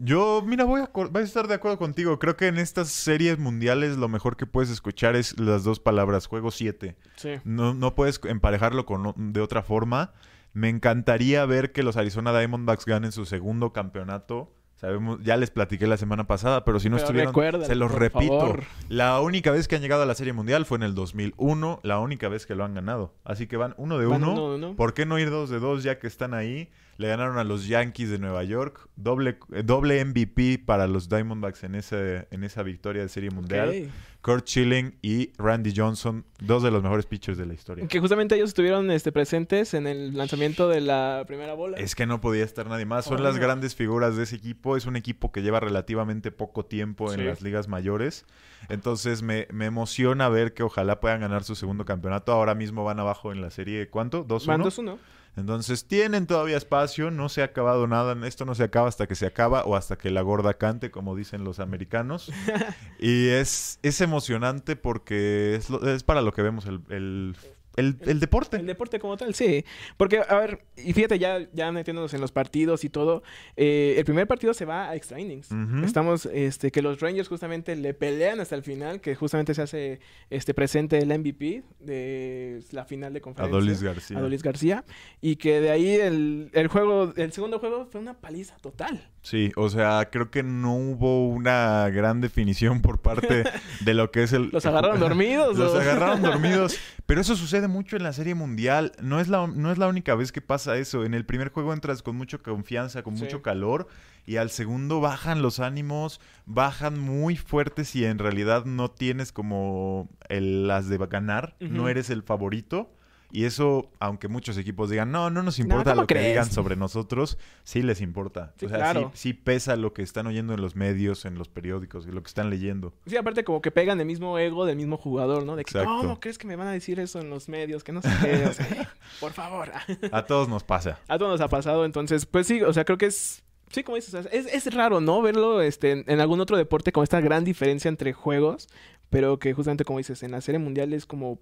[0.00, 2.18] Yo, mira, voy a, voy a estar de acuerdo contigo.
[2.18, 6.26] Creo que en estas series mundiales lo mejor que puedes escuchar es las dos palabras,
[6.26, 6.96] juego 7.
[7.16, 7.34] Sí.
[7.44, 10.14] No, no puedes emparejarlo con, de otra forma.
[10.54, 14.54] Me encantaría ver que los Arizona Diamondbacks ganen su segundo campeonato.
[14.80, 18.38] Sabemos, ya les platiqué la semana pasada, pero si no Pero estuvieron, se los repito.
[18.38, 18.62] favor.
[18.88, 21.98] La única vez que han llegado a la Serie Mundial fue en el 2001, la
[21.98, 23.12] única vez que lo han ganado.
[23.24, 24.32] Así que van uno de Van uno.
[24.34, 24.76] uno de uno.
[24.76, 26.70] ¿Por qué no ir dos de dos ya que están ahí?
[26.96, 28.88] Le ganaron a los Yankees de Nueva York.
[28.94, 33.90] Doble, eh, doble MVP para los Diamondbacks en, ese, en esa victoria de Serie Mundial.
[34.28, 37.86] Kurt Schilling y Randy Johnson, dos de los mejores pitchers de la historia.
[37.88, 41.78] Que justamente ellos estuvieron este, presentes en el lanzamiento de la primera bola.
[41.78, 43.06] Es que no podía estar nadie más.
[43.06, 44.76] Son las grandes figuras de ese equipo.
[44.76, 47.24] Es un equipo que lleva relativamente poco tiempo en Sí.
[47.24, 48.26] las ligas mayores.
[48.68, 52.32] Entonces me, me emociona ver que ojalá puedan ganar su segundo campeonato.
[52.32, 53.88] Ahora mismo van abajo en la serie.
[53.88, 54.26] ¿Cuánto?
[54.26, 54.46] ¿2-1?
[54.46, 54.98] Van 2-1.
[55.38, 57.10] Entonces tienen todavía espacio.
[57.10, 58.14] No se ha acabado nada.
[58.26, 61.16] Esto no se acaba hasta que se acaba o hasta que la gorda cante, como
[61.16, 62.30] dicen los americanos.
[62.98, 67.36] y es, es emocionante porque es, lo- es para lo que vemos el, el,
[67.78, 68.56] el- el deporte.
[68.58, 69.64] El deporte como tal, sí.
[69.96, 73.22] Porque, a ver, y fíjate, ya, ya metiéndonos en los partidos y todo,
[73.56, 75.48] eh, el primer partido se va a extra innings.
[75.84, 80.00] Estamos, este, que los Rangers justamente le pelean hasta el final, que justamente se hace
[80.30, 83.56] este presente el MVP de la final de conferencia.
[83.58, 84.18] Adolis García.
[84.18, 84.84] Adolis García.
[85.20, 89.08] Y que de ahí el, el juego, el segundo juego fue una paliza total.
[89.22, 93.44] Sí, o sea, creo que no hubo una gran definición por parte
[93.84, 94.48] de lo que es el...
[94.50, 95.56] ¿Los agarraron dormidos?
[95.58, 96.78] Los agarraron dormidos.
[97.06, 98.92] Pero eso sucede mucho en la Serie Mundial.
[99.00, 101.04] No es, la, no es la única vez que pasa eso.
[101.04, 103.24] En el primer juego entras con mucha confianza, con Sí.
[103.24, 103.86] mucho calor.
[104.26, 110.08] Y al segundo bajan los ánimos, bajan muy fuertes y en realidad no tienes como
[110.28, 111.56] el, las de ganar.
[111.60, 112.90] No eres el favorito.
[113.30, 116.76] Y eso, aunque muchos equipos digan, no, no nos importa ¿cómo lo que digan sobre
[116.76, 118.54] nosotros, sí les importa.
[118.56, 119.10] Sí, o sea, claro.
[119.12, 122.22] sí, sí pesa lo que están oyendo en los medios, en los periódicos, y lo
[122.22, 122.94] que están leyendo.
[123.06, 125.56] Sí, aparte como que pegan el mismo ego del mismo jugador, ¿no?
[125.56, 125.98] De que, Exacto.
[125.98, 127.84] ¿cómo crees que me van a decir eso en los medios?
[127.84, 128.46] Que no sé qué.
[128.46, 129.72] O sea, por favor.
[130.12, 130.98] A todos nos pasa.
[131.06, 133.42] A todos nos ha pasado, entonces, pues sí, o sea, creo que es...
[133.70, 135.20] Sí, como dices, o sea, es, es raro, ¿no?
[135.20, 138.68] Verlo este, en, en algún otro deporte con esta gran diferencia entre juegos,
[139.10, 141.38] pero que justamente, como dices, en la serie mundial es como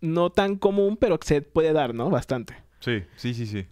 [0.00, 2.10] no tan común, pero que se puede dar, ¿no?
[2.10, 2.54] Bastante.
[2.80, 3.66] Sí, sí, sí, sí.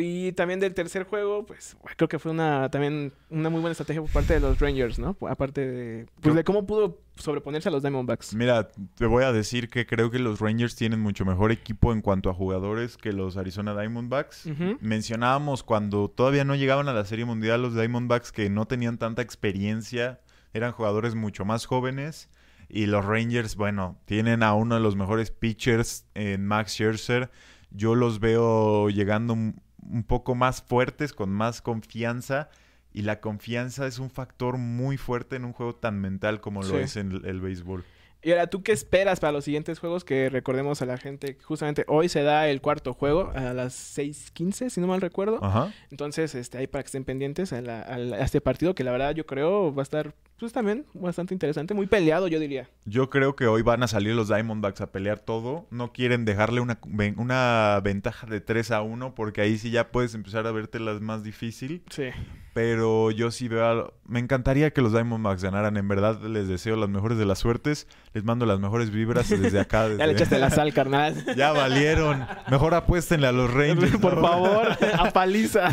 [0.00, 4.00] Y también del tercer juego, pues creo que fue una también una muy buena estrategia
[4.00, 5.16] por parte de los Rangers, ¿no?
[5.28, 8.34] Aparte de, pues, de cómo pudo sobreponerse a los Diamondbacks.
[8.34, 12.00] Mira, te voy a decir que creo que los Rangers tienen mucho mejor equipo en
[12.00, 14.48] cuanto a jugadores que los Arizona Diamondbacks.
[14.80, 19.22] Mencionábamos cuando todavía no llegaban a la Serie Mundial los Diamondbacks que no tenían tanta
[19.22, 20.20] experiencia,
[20.52, 22.28] eran jugadores mucho más jóvenes.
[22.68, 27.30] Y los Rangers, bueno, tienen a uno de los mejores pitchers en Max Scherzer.
[27.70, 32.50] Yo los veo llegando un, un poco más fuertes, con más confianza.
[32.92, 36.68] Y la confianza es un factor muy fuerte en un juego tan mental como lo
[36.68, 36.76] Sí.
[36.76, 37.84] es en el, el béisbol.
[38.20, 40.04] Y ahora, ¿tú qué esperas para los siguientes juegos?
[40.04, 44.70] Que recordemos a la gente, justamente hoy se da el cuarto juego a las 6:15,
[44.70, 45.38] si no mal recuerdo.
[45.42, 45.72] Ajá.
[45.92, 48.82] Entonces, este, ahí para que estén pendientes a, la- a la- a este partido, que
[48.82, 52.68] la verdad yo creo va a estar pues también bastante interesante, muy peleado yo diría.
[52.84, 55.66] Yo creo que hoy van a salir los Diamondbacks a pelear todo.
[55.70, 56.78] No quieren dejarle una,
[57.16, 61.22] una ventaja de 3 a 1 porque ahí sí ya puedes empezar a vértelas más
[61.22, 61.82] difícil.
[61.90, 62.04] Sí.
[62.54, 63.64] Pero yo sí veo...
[63.66, 65.76] a- Me encantaría que los Diamondbacks ganaran.
[65.76, 67.86] En verdad les deseo las mejores de las suertes.
[68.14, 69.88] Les mando las mejores vibras desde acá.
[69.96, 71.14] Ya le echaste la sal, carnal.
[71.36, 72.24] Ya valieron.
[72.50, 73.96] Mejor apuéstenle a los Rangers.
[73.98, 74.22] Por ¿no?
[74.22, 75.70] favor, a paliza.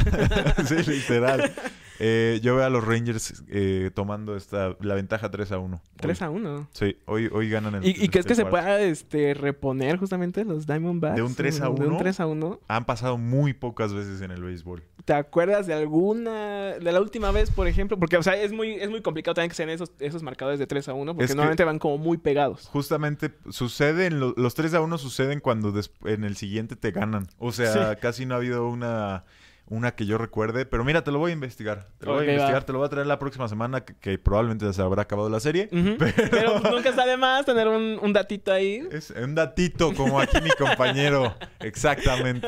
[0.65, 1.51] sí, literal.
[1.99, 5.81] Eh, yo veo a los Rangers eh, tomando esta, la ventaja 3 a 1.
[5.97, 6.67] 3 a 1.
[6.73, 10.67] Sí, hoy, hoy ganan el ¿Y, y crees que se pueda este, reponer justamente los
[10.67, 11.15] Diamondbacks?
[11.15, 11.97] ¿De un 3 a De un 1?
[11.97, 12.59] 3 a 1.
[12.67, 14.83] Han pasado muy pocas veces en el béisbol.
[15.05, 17.99] ¿Te acuerdas de alguna, de la última vez, por ejemplo?
[17.99, 20.65] Porque, o sea, es muy, es muy complicado también que sean esos, esos marcadores de
[20.67, 22.67] 3 a 1, porque Es normalmente van como muy pegados.
[22.67, 25.73] Justamente suceden, lo- los 3 a 1 suceden cuando
[26.05, 27.27] en el siguiente te ganan.
[27.37, 27.99] O sea, Sí.
[28.01, 29.25] casi no ha habido una,
[29.67, 30.65] una que yo recuerde.
[30.65, 31.87] Pero mira, te lo voy a investigar.
[31.97, 32.65] Te lo voy a investigar, va.
[32.65, 35.39] te lo voy a traer la próxima semana, que, que probablemente se habrá acabado la
[35.39, 35.67] serie.
[35.71, 38.87] Pero, pues, nunca está de más tener un, un datito ahí.
[38.91, 41.35] Es un datito como aquí mi compañero.
[41.59, 42.47] Exactamente.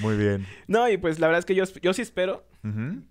[0.00, 0.46] Muy bien.
[0.66, 2.44] No, y pues la verdad es que yo, yo sí espero,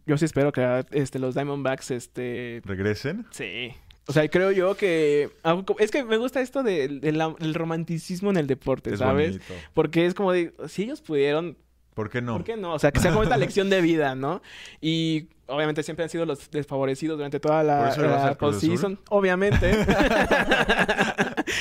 [0.06, 3.26] yo sí espero que este, los Diamondbacks, este, ¿Regresen?
[3.32, 3.74] Sí.
[4.08, 5.30] O sea, creo yo que...
[5.66, 9.32] co- Es que me gusta esto del el romanticismo en el deporte, Es ¿sabes?
[9.38, 9.54] bonito.
[9.74, 10.54] Porque es como de...
[10.68, 11.58] Si ellos pudieron,
[12.02, 12.34] ¿Por qué no?
[12.34, 12.74] ¿por qué no?
[12.74, 14.42] O sea, que sea como esta lección de vida, ¿no?
[14.82, 17.58] Y obviamente siempre han sido los desfavorecidos durante toda
[17.96, 19.00] ¿Por la, la postseason.
[19.10, 19.72] Obviamente.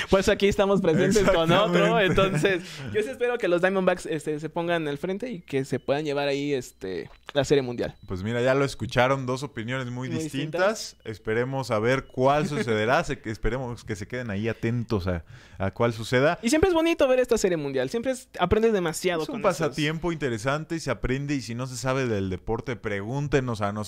[0.08, 2.00] Por eso aquí estamos presentes con otro.
[2.00, 5.78] Entonces, yo sí espero que los Diamondbacks este, se pongan al frente y que se
[5.80, 7.94] puedan llevar ahí este, la Serie Mundial.
[8.06, 10.96] Pues mira, ya lo escucharon, dos opiniones muy, Muy distintas.
[11.04, 13.02] Esperemos a ver cuál sucederá.
[13.04, 15.24] Se- esperemos que se queden ahí atentos a,
[15.58, 16.38] a cuál suceda.
[16.42, 17.90] Y siempre es bonito ver esta Serie Mundial.
[17.90, 21.34] Siempre es- aprendes demasiado Es un con esos- pasatiempo interesante y se aprende.
[21.34, 23.79] Y si no se sabe del deporte, pregúntenos a nosotros.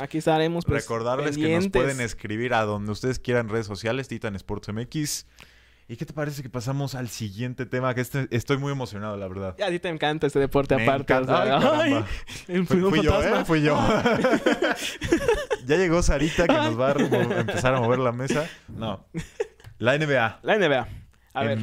[0.00, 4.34] Aquí estaremos pues, Recordarles que nos pueden escribir a donde ustedes quieran redes sociales, Titan
[4.36, 5.26] Sports MX.
[5.88, 7.94] ¿Y qué te parece que pasamos al siguiente tema?
[7.94, 9.54] Que este- estoy muy emocionado, la verdad.
[9.56, 11.14] Ya, a ti te encanta este deporte Me aparte.
[11.14, 11.60] o encanta.
[11.60, 12.04] sea, Ay,
[12.66, 13.44] Fui, yo, ¿eh?
[13.44, 13.78] Fui yo.
[15.66, 16.92] ya llegó Sarita que nos va a
[17.40, 18.48] empezar a mover la mesa.
[18.68, 19.06] No.
[19.78, 20.40] La NBA.
[20.42, 20.88] La NBA.
[21.34, 21.58] A ver,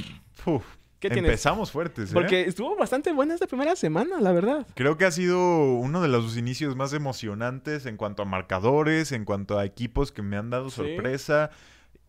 [0.45, 0.63] uf,
[1.09, 1.29] ¿qué tienes?
[1.29, 2.13] empezamos fuertes, ¿eh?
[2.13, 4.65] Porque estuvo bastante buena esta primera semana, la verdad.
[4.75, 9.25] Creo que ha sido uno de los inicios más emocionantes en cuanto a marcadores, en
[9.25, 10.75] cuanto a equipos que me han dado Sí.
[10.77, 11.51] sorpresa,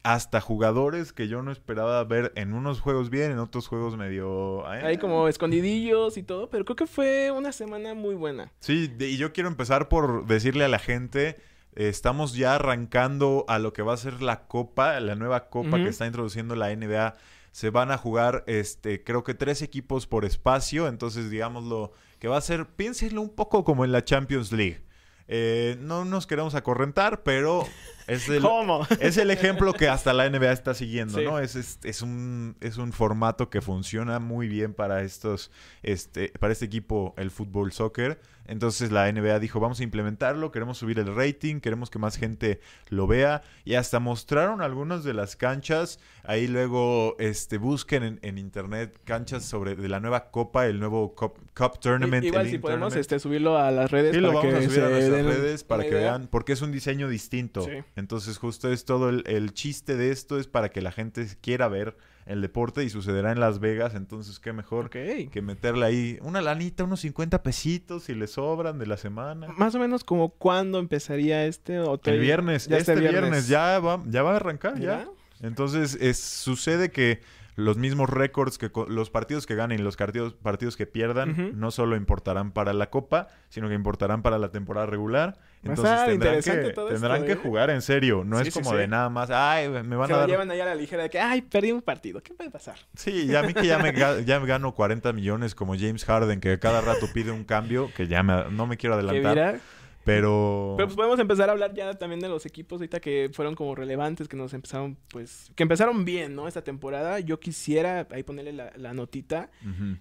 [0.02, 4.60] hasta jugadores que yo no esperaba ver en unos juegos bien, en otros juegos medio...
[4.74, 4.84] eh.
[4.84, 8.52] Ahí como escondidillos y todo, pero creo que fue una semana muy buena.
[8.60, 11.36] Sí, de- y yo quiero empezar por decirle a la gente,
[11.74, 15.78] eh, estamos ya arrancando a lo que va a ser la copa, la nueva copa
[15.78, 17.14] que está introduciendo la NBA.
[17.54, 22.36] Se van a jugar, este, creo que tres equipos por espacio, entonces digámoslo, que va
[22.36, 24.84] a ser, piénsenlo un poco como en la Champions League.
[25.28, 27.64] Eh, no nos queremos acorrentar, pero
[28.06, 28.86] es el, ¿Cómo?
[29.00, 31.24] es el ejemplo que hasta la NBA está siguiendo, Sí.
[31.24, 31.38] ¿no?
[31.38, 35.50] Es, es, es un, es un formato que funciona muy bien para estos,
[35.82, 38.20] este, para este equipo, el fútbol soccer.
[38.46, 42.60] Entonces la NBA dijo, vamos a implementarlo, queremos subir el rating, queremos que más gente
[42.90, 43.40] lo vea.
[43.64, 45.98] Y hasta mostraron algunas de las canchas.
[46.24, 51.14] Ahí luego este, busquen en, en internet canchas sobre de la nueva copa, el nuevo
[51.14, 52.22] Cup, Cup Tournament.
[52.24, 54.66] I- Igual el si podemos este, subirlo a las redes Sí, lo para vamos que
[54.66, 56.00] a subir a nuestras den redes para que idea.
[56.00, 57.62] vean, porque es un diseño distinto.
[57.62, 57.72] Sí.
[57.96, 61.68] Entonces, justo es todo el, el chiste de esto, es para que la gente quiera
[61.68, 63.94] ver el deporte y sucederá en Las Vegas.
[63.94, 68.86] Entonces, qué mejor que meterle ahí una lanita, unos 50 pesitos si le sobran de
[68.86, 69.48] la semana.
[69.56, 72.14] Más o menos como cuándo empezaría este hotel.
[72.14, 75.04] El viernes, Ya este viernes, ya va, ya va a arrancar, ya.
[75.04, 75.08] ¿Ya?
[75.40, 77.20] Entonces, es, sucede que
[77.56, 81.70] los mismos récords que los partidos que ganen y los partidos, partidos que pierdan no
[81.70, 85.38] solo importarán para la Copa, sino que importarán para la temporada regular.
[85.62, 87.36] Entonces tendrán, que, todo tendrán esto, que ¿eh?
[87.36, 88.22] jugar en serio.
[88.24, 88.76] No Sí, es como sí.
[88.76, 90.28] de nada más, ay, me van Se a dar...
[90.28, 92.22] llevan ahí a la ligera de que, ay, perdí un partido.
[92.22, 92.76] ¿Qué puede pasar?
[92.96, 93.92] Sí, ya a mí que ya me,
[94.26, 98.06] ya me gano 40 millones como James Harden, que cada rato pide un cambio, que
[98.08, 99.60] ya me- no me quiero adelantar,
[100.04, 100.74] pero...
[100.76, 103.74] Pero pues podemos empezar a hablar ya también de los equipos ahorita que fueron como
[103.74, 106.46] relevantes, que nos empezaron, pues, que empezaron bien, ¿no?
[106.46, 107.20] Esta temporada.
[107.20, 109.50] Yo quisiera ahí ponerle la, la notita.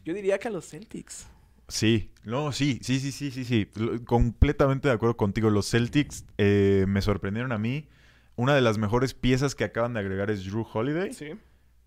[0.04, 1.28] Yo diría que a los Celtics.
[1.70, 3.68] Sí, no, sí, sí, sí, sí, sí, sí.
[4.06, 5.50] Completamente de acuerdo contigo.
[5.50, 7.88] Los Celtics eh, me sorprendieron a mí.
[8.36, 11.14] Una de las mejores piezas que acaban de agregar es Drew Holiday.
[11.14, 11.32] Sí.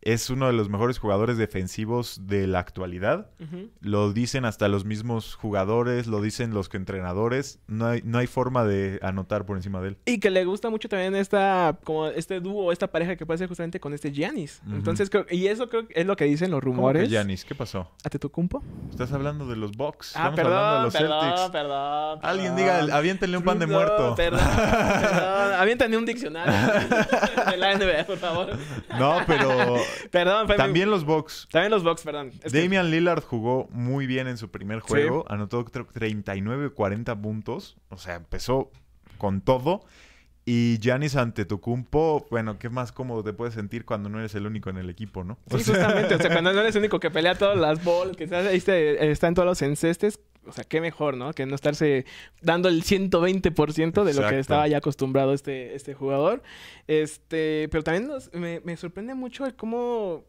[0.06, 3.30] Es uno de los mejores jugadores defensivos de la actualidad.
[3.80, 7.58] Lo dicen hasta los mismos jugadores, lo dicen los entrenadores.
[7.66, 9.96] No hay, no hay forma de anotar por encima de él.
[10.04, 13.48] Y que le gusta mucho también esta, como este dúo, esta pareja que puede ser
[13.48, 14.62] justamente con este Giannis.
[14.70, 17.08] Entonces, creo, y eso creo que es lo que dicen los ¿Cómo que rumores.
[17.10, 17.44] Giannis?
[17.44, 17.90] ¿Qué pasó?
[18.04, 18.62] ¿A Tetocumpo?
[18.90, 20.14] Estás hablando de los Bucks.
[20.14, 21.50] Ah, Estamos hablando de perdón, los perdón, Celtics.
[21.50, 22.84] perdón, Alguien perdón.
[22.86, 24.14] diga, aviéntenle un pan de muerto.
[24.14, 25.46] Perdón, perdón.
[25.96, 26.52] Un diccionario
[27.50, 28.50] de la NBA, por favor.
[28.98, 29.76] No, pero
[30.10, 31.48] Perdón, fue también los Bucks.
[31.50, 32.30] También los Bucks, perdón.
[32.42, 35.24] Es que- Damian Lillard jugó muy bien en su primer juego.
[35.28, 37.76] Anotó creo, 39 40 puntos.
[37.88, 38.70] O sea, empezó
[39.18, 39.84] con todo.
[40.48, 44.70] Y Giannis Antetokounmpo, bueno, ¿qué más cómodo te puedes sentir cuando no eres el único
[44.70, 45.38] en el equipo, no?
[45.50, 46.14] Sí, O sea, justamente.
[46.14, 49.26] O sea, cuando no eres el único que pelea todas las bolas, que está, está
[49.26, 51.32] en todos los encestes, o sea, qué mejor, ¿no?
[51.32, 52.04] Que no estarse
[52.42, 56.42] dando el 120% de lo que estaba ya acostumbrado este, este jugador.
[56.86, 60.24] Este, pero también nos- me, me sorprende mucho el cómo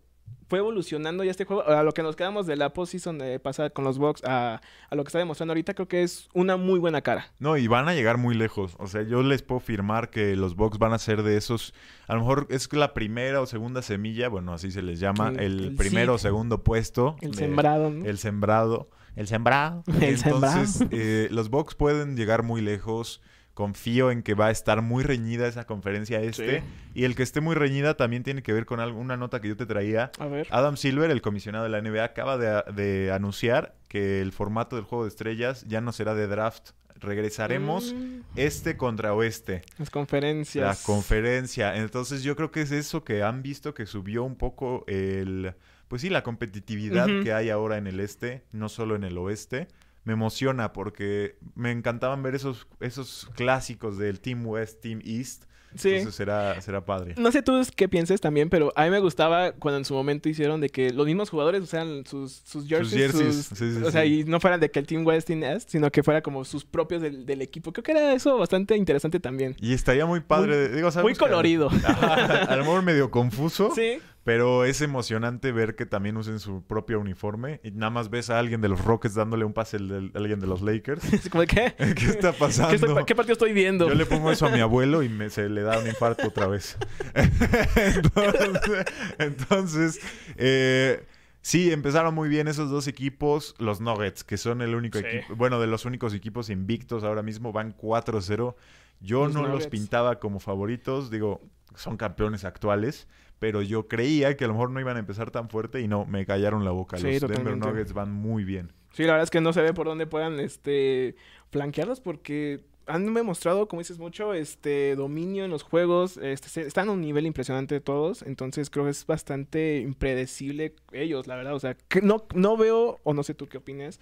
[0.50, 1.68] fue evolucionando ya este juego.
[1.68, 4.96] A lo que nos quedamos de la postseason de pasar con los Bucks a, a
[4.96, 7.32] lo que está demostrando ahorita, creo que es una muy buena cara.
[7.40, 8.76] No, y van a llegar muy lejos.
[8.80, 11.74] O sea, yo les puedo firmar que los Bucks van a ser de esos.
[12.08, 15.40] A lo mejor es la primera o segunda semilla, bueno, así se les llama, El-
[15.40, 17.18] el, el primero o segundo puesto.
[17.22, 18.06] El de- sembrado, ¿no?
[18.06, 18.90] El sembrado.
[19.18, 19.84] El sembrado.
[20.00, 23.20] El Entonces, eh, los Bucks pueden llegar muy lejos.
[23.58, 26.60] Confío en que va a estar muy reñida esa conferencia este.
[26.60, 26.66] Sí.
[26.94, 29.48] Y el que esté muy reñida también tiene que ver con algo- una nota que
[29.48, 30.12] yo te traía.
[30.20, 30.46] A ver.
[30.52, 34.86] Adam Silver, el comisionado de la NBA, acaba de, de anunciar que el formato del
[34.86, 36.70] juego de estrellas ya no será de draft.
[37.00, 39.64] Regresaremos Mm, este contra oeste.
[39.80, 40.64] las conferencias.
[40.80, 41.78] La conferencia.
[41.78, 45.56] Entonces yo creo que es eso que han visto que subió un poco el...
[45.88, 49.68] Pues sí, la competitividad que hay ahora en el este, no solo en el oeste.
[50.08, 55.44] Me emociona porque me encantaban ver esos, esos clásicos del Team West, Team East.
[55.76, 55.90] Sí.
[55.90, 57.14] Entonces será, será padre.
[57.18, 60.30] No sé tú qué pienses también, pero a mí me gustaba cuando en su momento
[60.30, 63.12] hicieron de que los mismos jugadores usaran sus, sus jerseys.
[63.12, 65.44] jerseys, sus- sí, sí, o sea, y no fueran de que el Team West, Team
[65.44, 67.74] East, sino que fuera como sus propios del, del equipo.
[67.74, 69.58] Creo que era eso bastante interesante también.
[69.60, 70.70] Y estaría muy padre.
[70.70, 71.70] digo, Muy que a- colorido.
[71.84, 73.72] Ajá, a lo mejor medio confuso.
[73.76, 74.00] Sí.
[74.28, 77.62] Pero es emocionante ver que también usen su propio uniforme.
[77.64, 80.48] Y nada más ves a alguien de los Rockets dándole un pase a alguien de
[80.48, 81.02] los Lakers.
[81.48, 81.74] ¿qué?
[81.96, 82.72] ¿Qué está pasando?
[82.72, 83.88] ¿Qué, estoy- qué partido estoy viendo?
[83.88, 86.46] Yo le pongo eso a mi abuelo y me, se le da un infarto otra
[86.48, 86.78] vez.
[87.78, 88.86] entonces,
[89.18, 90.00] entonces,
[90.36, 91.06] eh,
[91.42, 93.56] sí, empezaron muy bien esos dos equipos.
[93.60, 95.06] Los Nuggets, que son el único Sí.
[95.06, 98.56] equipo, bueno, de los únicos equipos invictos ahora mismo, van 4-0.
[99.00, 101.40] Yo Los no los pintaba como favoritos, digo,
[101.76, 103.08] son campeones actuales.
[103.40, 106.06] Pero yo creía que a lo mejor no iban a empezar tan fuerte y no,
[106.06, 106.98] me callaron la boca.
[106.98, 107.68] Sí, los Denver totalmente.
[107.68, 108.74] Nuggets van muy bien.
[108.94, 111.16] Sí, la verdad es que no se ve por dónde puedan este
[111.52, 116.88] flanquearlos porque han demostrado, como dices mucho, este dominio en los juegos, este, se- están
[116.88, 121.60] a un nivel impresionante todos, entonces creo que es bastante impredecible ellos, la verdad, o
[121.60, 124.00] sea, que no, no veo, o no sé tú qué opinas,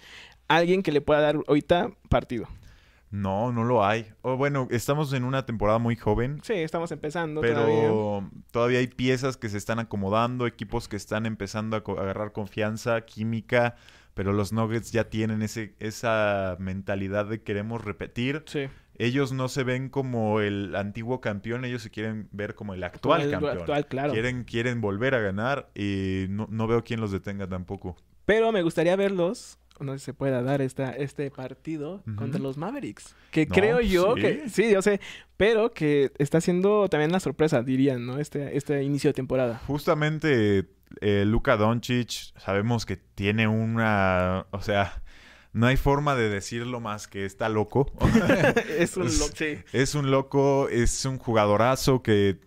[0.48, 2.46] alguien que le pueda dar ahorita partido.
[3.10, 4.06] No, no lo hay.
[4.22, 6.40] O bueno, estamos en una temporada muy joven.
[6.42, 8.30] Sí, estamos empezando Pero todavía.
[8.50, 8.78] todavía.
[8.80, 13.76] hay piezas que se están acomodando, equipos que están empezando a co- agarrar confianza, química,
[14.14, 18.42] pero los Nuggets ya tienen ese, esa mentalidad de queremos repetir.
[18.46, 18.66] Sí,
[18.98, 23.22] Ellos no se ven como el antiguo campeón, ellos se quieren ver como el actual
[23.22, 23.58] el campeón.
[23.58, 24.12] actual, claro.
[24.14, 27.96] Quieren, quieren volver a ganar y no, no veo quién los detenga tampoco.
[28.24, 33.14] Pero me gustaría verlos, no se pueda dar esta, este partido contra los Mavericks.
[33.30, 34.20] Que No, creo yo sí.
[34.20, 35.00] que, sí, yo sé,
[35.36, 38.18] pero que está siendo también la sorpresa, dirían, ¿no?
[38.18, 39.60] Este, este inicio de temporada.
[39.66, 40.68] Justamente
[41.00, 42.08] eh, Luka Doncic
[42.38, 45.02] sabemos que tiene una, o sea,
[45.52, 47.90] no hay forma de decirlo más que está loco.
[48.78, 49.58] es un Es- lo- sí.
[49.72, 52.38] Es un loco, es un jugadorazo que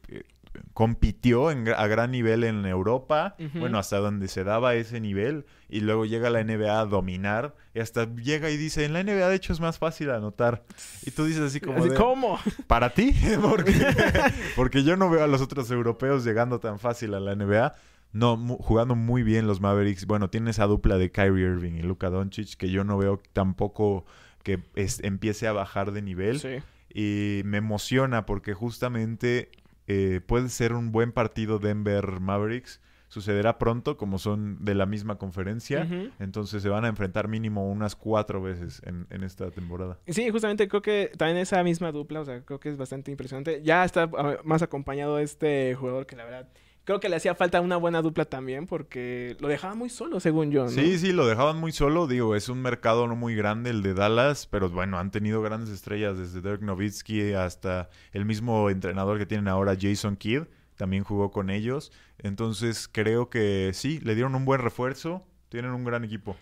[0.74, 5.82] compitió en a gran nivel en Europa, bueno, hasta donde se daba ese nivel, y
[5.82, 9.36] luego llega la NBA a dominar, y hasta llega y dice, en la NBA de
[9.36, 10.64] hecho es más fácil anotar.
[11.06, 12.40] Y tú dices así como de, ¿Cómo?
[12.68, 13.14] ¿para ti?
[13.42, 13.74] porque,
[14.56, 17.74] porque yo no veo a los otros europeos llegando tan fácil a la NBA.
[18.12, 20.06] No, mu- jugando muy bien los Mavericks.
[20.08, 24.04] Bueno, tiene esa dupla de Kyrie Irving y Luka Doncic que yo no veo tampoco
[24.42, 26.40] que es- empiece a bajar de nivel.
[26.40, 26.58] Sí.
[26.92, 29.52] Y me emociona porque justamente
[29.90, 32.80] eh, puede ser un buen partido Denver Mavericks.
[33.08, 35.88] Sucederá pronto, como son de la misma conferencia.
[36.20, 39.98] Entonces se van a enfrentar mínimo unas cuatro veces en, en esta temporada.
[40.08, 43.64] Sí, justamente creo que también esa misma dupla, o sea, creo que es bastante impresionante.
[43.64, 44.08] Ya está
[44.44, 46.48] más acompañado este jugador que la verdad
[46.90, 50.50] creo que le hacía falta una buena dupla también porque lo dejaba muy solo, según
[50.50, 50.70] yo, ¿no?
[50.70, 52.08] Sí, sí, lo dejaban muy solo.
[52.08, 55.70] Digo, es un mercado no muy grande el de Dallas, pero bueno, han tenido grandes
[55.70, 60.46] estrellas desde Dirk Nowitzki hasta el mismo entrenador que tienen ahora, Jason Kidd,
[60.78, 61.92] también jugó con ellos.
[62.18, 65.24] Entonces creo que sí, le dieron un buen refuerzo.
[65.50, 66.38] Tienen un gran equipo,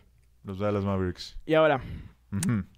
[0.46, 1.38] los Dallas Mavericks.
[1.46, 1.82] Y ahora,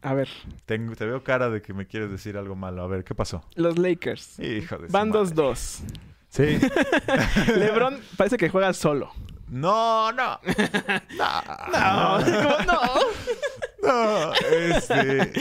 [0.01, 0.27] a ver,
[0.65, 2.81] Tengo, te veo cara de que me quieres decir algo malo.
[2.81, 3.43] A ver, ¿qué pasó?
[3.53, 4.39] los Lakers.
[4.39, 5.35] Hijo de Van madre.
[5.35, 6.08] 2-2.
[6.29, 6.59] Sí.
[7.55, 9.11] LeBron parece que juega solo.
[9.49, 10.39] No, no.
[11.17, 12.19] No.
[12.19, 12.79] No, ¿cómo no?
[13.81, 15.31] No, este,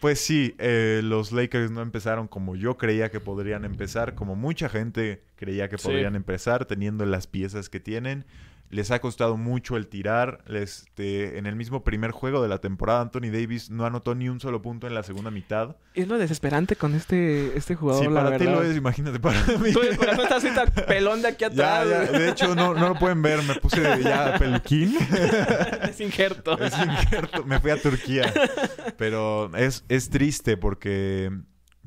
[0.00, 4.68] Pues sí, eh, los Lakers no empezaron como yo creía que podrían empezar, como mucha
[4.68, 5.84] gente creía que Sí.
[5.88, 8.24] podrían empezar, teniendo las piezas que tienen.
[8.72, 10.42] Les ha costado mucho el tirar.
[10.48, 14.40] Este, en el mismo primer juego de la temporada, Anthony Davis no anotó ni un
[14.40, 15.76] solo punto en la segunda mitad.
[15.92, 19.38] Es lo desesperante con este, este jugador, sí, la para ti lo es, imagínate para
[19.58, 19.72] mí.
[19.74, 22.10] Tú estás ahorita pelón de aquí Ya, atrás.
[22.10, 23.42] ya, de hecho, no, no lo pueden ver.
[23.42, 24.96] Me puse ya peluquín.
[25.82, 26.58] es injerto.
[26.58, 27.44] Es injerto.
[27.44, 28.32] Me fui a Turquía.
[28.96, 31.30] Pero es, es triste porque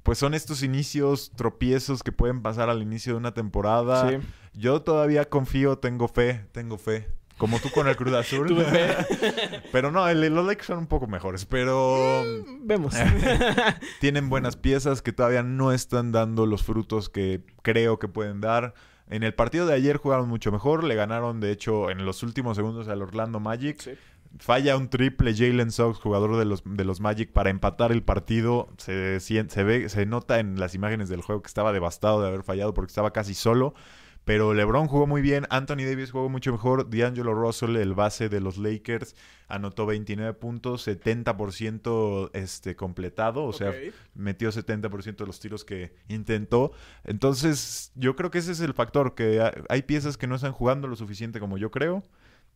[0.04, 4.08] pues son estos inicios tropiezos que pueden pasar al inicio de una temporada.
[4.08, 4.18] Sí.
[4.58, 7.10] Yo todavía confío, tengo fe, tengo fe.
[7.38, 8.48] Como tú con el Cruz Azul.
[8.48, 9.62] Tuve fe.
[9.74, 11.46] pero no, el- los Lakers son un poco mejores.
[11.46, 12.24] Pero
[12.62, 12.96] Vemos.
[14.00, 18.74] tienen buenas piezas que todavía no están dando los frutos que creo que pueden dar.
[19.10, 20.84] En el partido de ayer jugaron mucho mejor.
[20.86, 23.80] Le ganaron, de hecho, en los últimos segundos al Orlando Magic.
[23.82, 23.92] Sí.
[24.40, 28.70] Falla un triple Jalen Sox, jugador de los, de los Magic, para empatar el partido.
[28.78, 32.44] Se, se ve, se nota en las imágenes del juego que estaba devastado de haber
[32.44, 33.74] fallado porque estaba casi solo.
[34.26, 38.42] Pero LeBron jugó muy bien, Anthony Davis jugó mucho mejor, D'Angelo Russell, el base de
[38.42, 39.16] los Lakers,
[39.48, 43.70] anotó 29 puntos, 70% este, completado, o sea,
[44.16, 46.72] metió 70% de los tiros que intentó.
[47.04, 50.52] Entonces, yo creo que ese es el factor, que ha- hay piezas que no están
[50.54, 52.04] jugando lo suficiente como yo creo.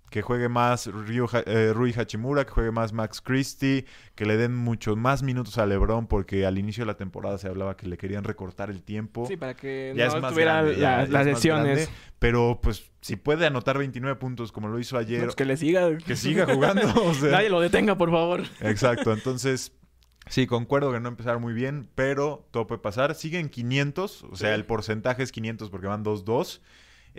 [0.10, 3.86] Que juegue más Ryu eh, Rui Hachimura, que juegue más Max Christie,
[4.16, 7.48] que le den muchos más minutos a LeBron, porque al inicio de la temporada se
[7.48, 9.26] hablaba que le querían recortar el tiempo.
[9.28, 11.64] Sí, para que Ya no es más grande, la- ya- ya las es más lesiones.
[11.78, 15.58] grande, pero pues si puede anotar 29 puntos como lo hizo ayer, Pues que le
[15.58, 15.96] siga.
[15.98, 16.82] que siga jugando.
[17.06, 17.30] o sea.
[17.32, 18.42] Nadie lo detenga, por favor.
[18.62, 19.74] Exacto, entonces
[20.28, 23.14] sí, concuerdo que no empezaron muy bien, pero todo puede pasar.
[23.16, 26.62] Siguen 500, o sea, el porcentaje es 500 porque van 2-2.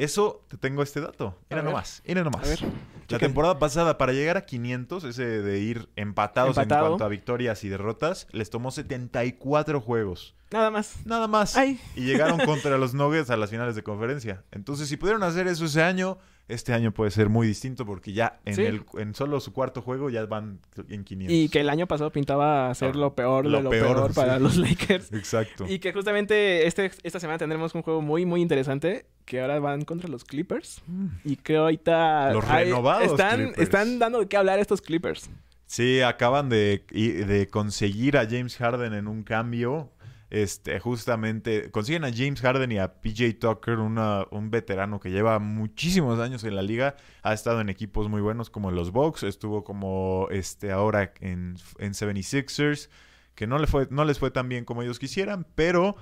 [0.05, 1.27] Eso, te tengo este dato.
[1.29, 1.65] A Mira ver.
[1.65, 2.45] nomás, mira nomás.
[2.45, 2.61] A ver,
[3.09, 6.85] La temporada pasada, para llegar a 500, ese de ir empatados Empatado.
[6.87, 10.35] en cuanto a victorias y derrotas, les tomó 74 juegos.
[10.53, 10.95] Nada más.
[11.05, 11.57] Nada más.
[11.57, 11.79] Ay.
[11.95, 14.43] Y llegaron contra los Nuggets a las finales de conferencia.
[14.51, 16.19] Entonces, si pudieron hacer eso ese año,
[16.53, 18.63] este año puede ser muy distinto porque ya en, Sí.
[18.63, 21.35] el, en solo su cuarto juego ya van en 500.
[21.37, 24.37] Y que el año pasado pintaba ser lo peor Lo de lo peor, peor, para
[24.37, 24.43] sí.
[24.43, 25.13] los Lakers.
[25.13, 25.67] Exacto.
[25.69, 29.07] Y que justamente este, esta semana tendremos un juego muy, muy interesante.
[29.25, 30.83] Que ahora van contra los Clippers.
[31.25, 32.33] Y creo ahorita.
[32.33, 33.59] Los hay- renovados Están, Clippers.
[33.63, 35.31] están dando de qué hablar estos Clippers.
[35.67, 39.93] Sí, acaban de, de conseguir a James Harden en un cambio.
[40.31, 45.39] Este, justamente, consiguen a James Harden y a PJ Tucker, una- un veterano que lleva
[45.41, 46.97] muchísimos años en la liga.
[47.23, 51.95] Ha estado en equipos muy buenos como los Bucks, estuvo como este ahora en, en
[51.95, 52.89] 76ers,
[53.35, 55.97] que no, le fue, no les fue tan bien como ellos quisieran, pero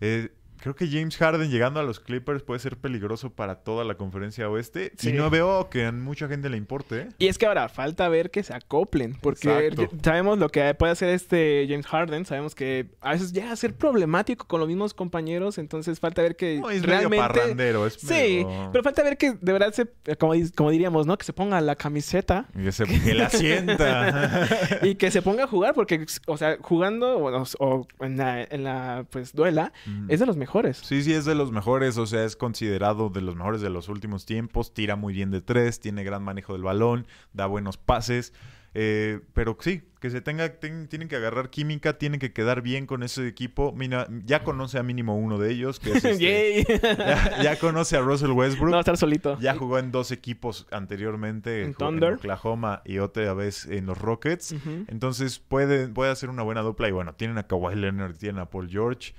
[0.00, 0.30] eh,
[0.64, 4.48] creo que James Harden llegando a los Clippers puede ser peligroso para toda la conferencia
[4.48, 4.92] oeste.
[4.96, 5.10] Sí.
[5.10, 7.00] Y no veo que a mucha gente le importe.
[7.02, 7.08] ¿eh?
[7.18, 9.94] Y es que ahora falta ver que se acoplen, porque Exacto.
[10.02, 13.74] sabemos lo que puede hacer este James Harden, sabemos que a veces llega a ser
[13.74, 17.18] problemático con los mismos compañeros, entonces falta ver que No, es medio realmente...
[17.18, 19.86] parrandero, es Sí, medio- pero falta ver que de verdad se,
[20.16, 21.18] como, como diríamos, ¿no?
[21.18, 24.48] Que se ponga la camiseta Que, se, que la sienta.
[24.82, 28.64] y que se ponga a jugar, porque, o sea, jugando o, o en la, en
[28.64, 30.10] la, pues, duela, Mm.
[30.10, 30.53] es de los mejores.
[30.78, 33.88] Sí, sí, es de los mejores, o sea, es considerado de los mejores de los
[33.88, 38.32] últimos tiempos, tira muy bien de tres, tiene gran manejo del balón, da buenos pases,
[38.76, 42.86] eh, pero sí, que se tenga, ten- tienen que agarrar química, tienen que quedar bien
[42.86, 46.64] con ese equipo, Mira, ya conoce a mínimo uno de ellos, que es este,
[46.98, 49.38] ya, ya conoce a Russell Westbrook, no va a estar solito.
[49.38, 52.14] ya jugó en dos equipos anteriormente, En Thunder.
[52.14, 54.54] Oklahoma y otra vez en los Rockets,
[54.88, 56.88] entonces puede, puede hacer una buena dupla.
[56.88, 59.14] Y bueno, tienen a Kawhi Leonard, tienen a Paul George.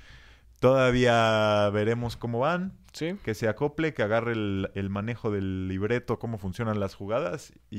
[0.69, 2.73] Todavía veremos cómo van.
[2.93, 3.15] Sí.
[3.23, 7.77] Que se acople, que agarre el, el manejo del libreto, cómo funcionan las jugadas y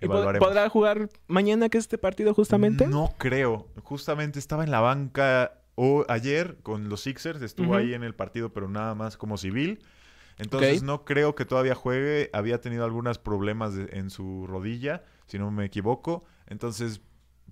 [0.00, 0.46] ¿Y pod- evaluaremos.
[0.48, 2.86] podrá jugar mañana que es este partido justamente?
[2.86, 3.66] No creo.
[3.82, 7.40] Justamente estaba en la banca o ayer con los Sixers.
[7.42, 9.82] Estuvo ahí en el partido, pero nada más como civil.
[10.38, 12.30] Entonces no creo que todavía juegue.
[12.32, 16.24] Había tenido algunos problemas de- en su rodilla, si no me equivoco.
[16.46, 17.00] Entonces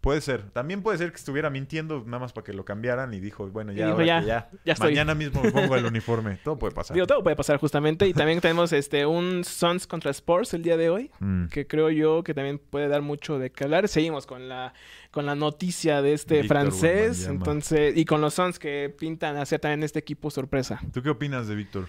[0.00, 0.50] puede ser.
[0.50, 3.72] También puede ser que estuviera mintiendo nada más para que lo cambiaran y dijo, bueno,
[3.72, 4.92] ya, dijo, ya, ya, ya estoy.
[4.92, 6.38] mañana mismo me pongo el uniforme.
[6.44, 6.94] Todo puede pasar.
[6.94, 8.06] Digo, todo puede pasar justamente.
[8.06, 11.10] Y también tenemos este un Suns contra Sports el día de hoy.
[11.20, 11.46] Mm.
[11.46, 13.88] Que creo yo que también puede dar mucho de qué hablar.
[13.88, 14.74] Seguimos con la,
[15.10, 17.26] con la noticia de este francés.
[17.26, 20.80] Entonces, y con los Suns que pintan hacer también este equipo sorpresa.
[20.92, 21.86] ¿Tú qué opinas de Víctor?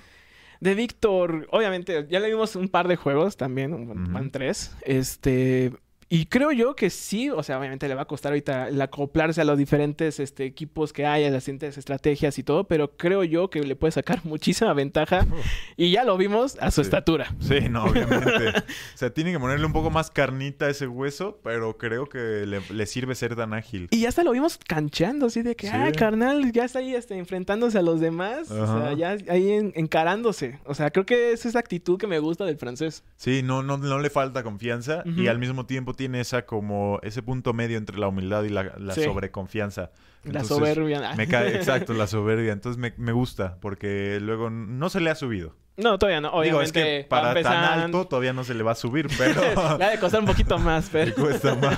[0.59, 4.75] De Víctor, obviamente, ya le vimos un par de juegos también, van tres.
[4.81, 5.71] Este.
[6.09, 9.41] Y creo yo que sí, o sea, obviamente le va a costar ahorita el acoplarse
[9.41, 13.25] a los diferentes este, equipos que hay, a las distintas estrategias y todo, pero creo
[13.25, 15.27] yo que le puede sacar muchísima ventaja.
[15.75, 17.35] Y ya lo vimos a su estatura.
[17.39, 18.49] Sí, no, obviamente.
[18.57, 22.45] o sea, tiene que ponerle un poco más carnita a ese hueso, pero creo que
[22.45, 23.89] le, sirve ser tan ágil.
[23.91, 27.17] Y ya hasta lo vimos cancheando, así de que, ah, carnal, ya está ahí este,
[27.17, 28.49] enfrentándose a los demás.
[28.49, 30.59] O sea, ya ahí encarándose.
[30.63, 33.03] O sea, creo que esa es la actitud que me gusta del francés.
[33.17, 37.21] Sí, no, no, no le falta confianza y al mismo tiempo tiene esa como ese
[37.21, 39.91] punto medio entre la humildad y la, sobreconfianza.
[40.23, 41.13] la soberbia.
[41.17, 42.53] Me cae, exacto, la soberbia.
[42.53, 45.55] Entonces me, me, gusta porque luego no se le ha subido.
[45.77, 46.29] No, todavía no.
[46.29, 49.77] Obviamente, Digo, es que para tan alto todavía no se le va a subir, pero...
[49.77, 51.13] le ha de costar un poquito más, pero...
[51.13, 51.77] cuesta más.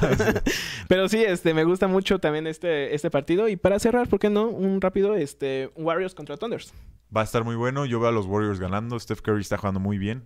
[0.87, 3.49] pero sí, este, me gusta mucho también este, este partido.
[3.49, 4.47] Y para cerrar, ¿por qué no?
[4.47, 6.73] Un rápido, este, Warriors contra Thunders.
[7.15, 7.85] Va a estar muy bueno.
[7.85, 8.99] Yo veo a los Warriors ganando.
[8.99, 10.23] Steph Curry está jugando muy bien.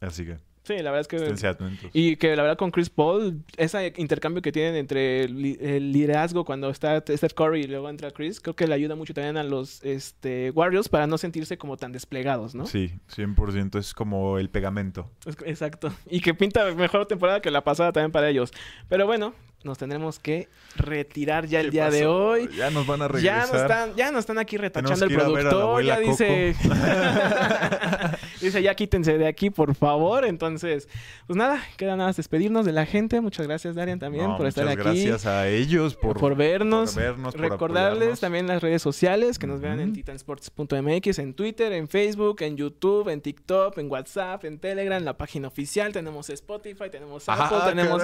[0.00, 0.38] Así que...
[0.64, 1.58] Sí, la verdad es que...
[1.92, 6.70] Y que la verdad con Chris Paul, ese intercambio que tienen entre el, liderazgo cuando
[6.70, 9.82] está Steph Curry y luego entra Chris, creo que le ayuda mucho también a los
[9.84, 12.66] este, Warriors para no sentirse como tan desplegados, ¿no?
[12.66, 13.78] Sí, 100%.
[13.78, 15.10] Es como el pegamento.
[15.44, 15.92] Exacto.
[16.08, 18.52] Y que pinta mejor temporada que la pasada también para ellos.
[18.88, 19.34] Pero bueno,
[19.64, 22.48] nos tendremos que retirar ya el día de hoy.
[22.56, 23.46] Ya nos van a regresar.
[23.46, 25.84] Ya nos están, ya nos están aquí retachando el productor.
[25.84, 26.54] Ya dice.
[28.40, 30.24] dice, ya quítense de aquí, por favor.
[30.24, 30.88] Entonces,
[31.26, 33.20] pues nada, queda nada más despedirnos de la gente.
[33.20, 34.82] Muchas gracias, Darian, también por estar aquí.
[34.82, 36.96] Gracias a ellos por, por vernos.
[37.34, 42.56] Recordarles también las redes sociales que nos vean en titansports.mx, en Twitter, en Facebook, en
[42.56, 45.92] YouTube, en TikTok, en WhatsApp, en Telegram, en la página oficial.
[45.92, 48.02] Tenemos Spotify, tenemos Apple, tenemos.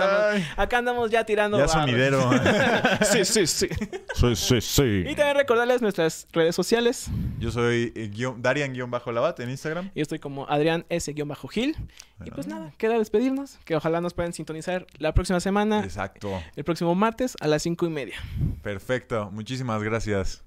[0.57, 2.31] Acá andamos ya tirando ya sonidero.
[3.13, 3.69] sí, sí, sí.
[4.15, 5.05] Sí, sí, sí.
[5.07, 7.09] Y también recordarles nuestras redes sociales.
[7.39, 9.91] Yo soy eh, Darian-Labat en Instagram.
[9.95, 11.77] Y yo estoy como Adrián S-Gil.
[12.25, 13.59] Y pues nada, queda despedirnos.
[13.65, 15.81] Que ojalá nos puedan sintonizar la próxima semana.
[15.85, 16.43] Exacto.
[16.57, 18.17] El próximo martes a las cinco y media.
[18.63, 19.31] Perfecto.
[19.31, 20.43] Muchísimas gracias.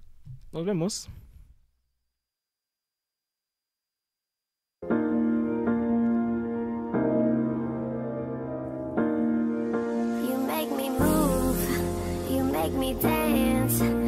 [0.51, 1.09] Nos vemos.
[12.72, 14.00] Make me dance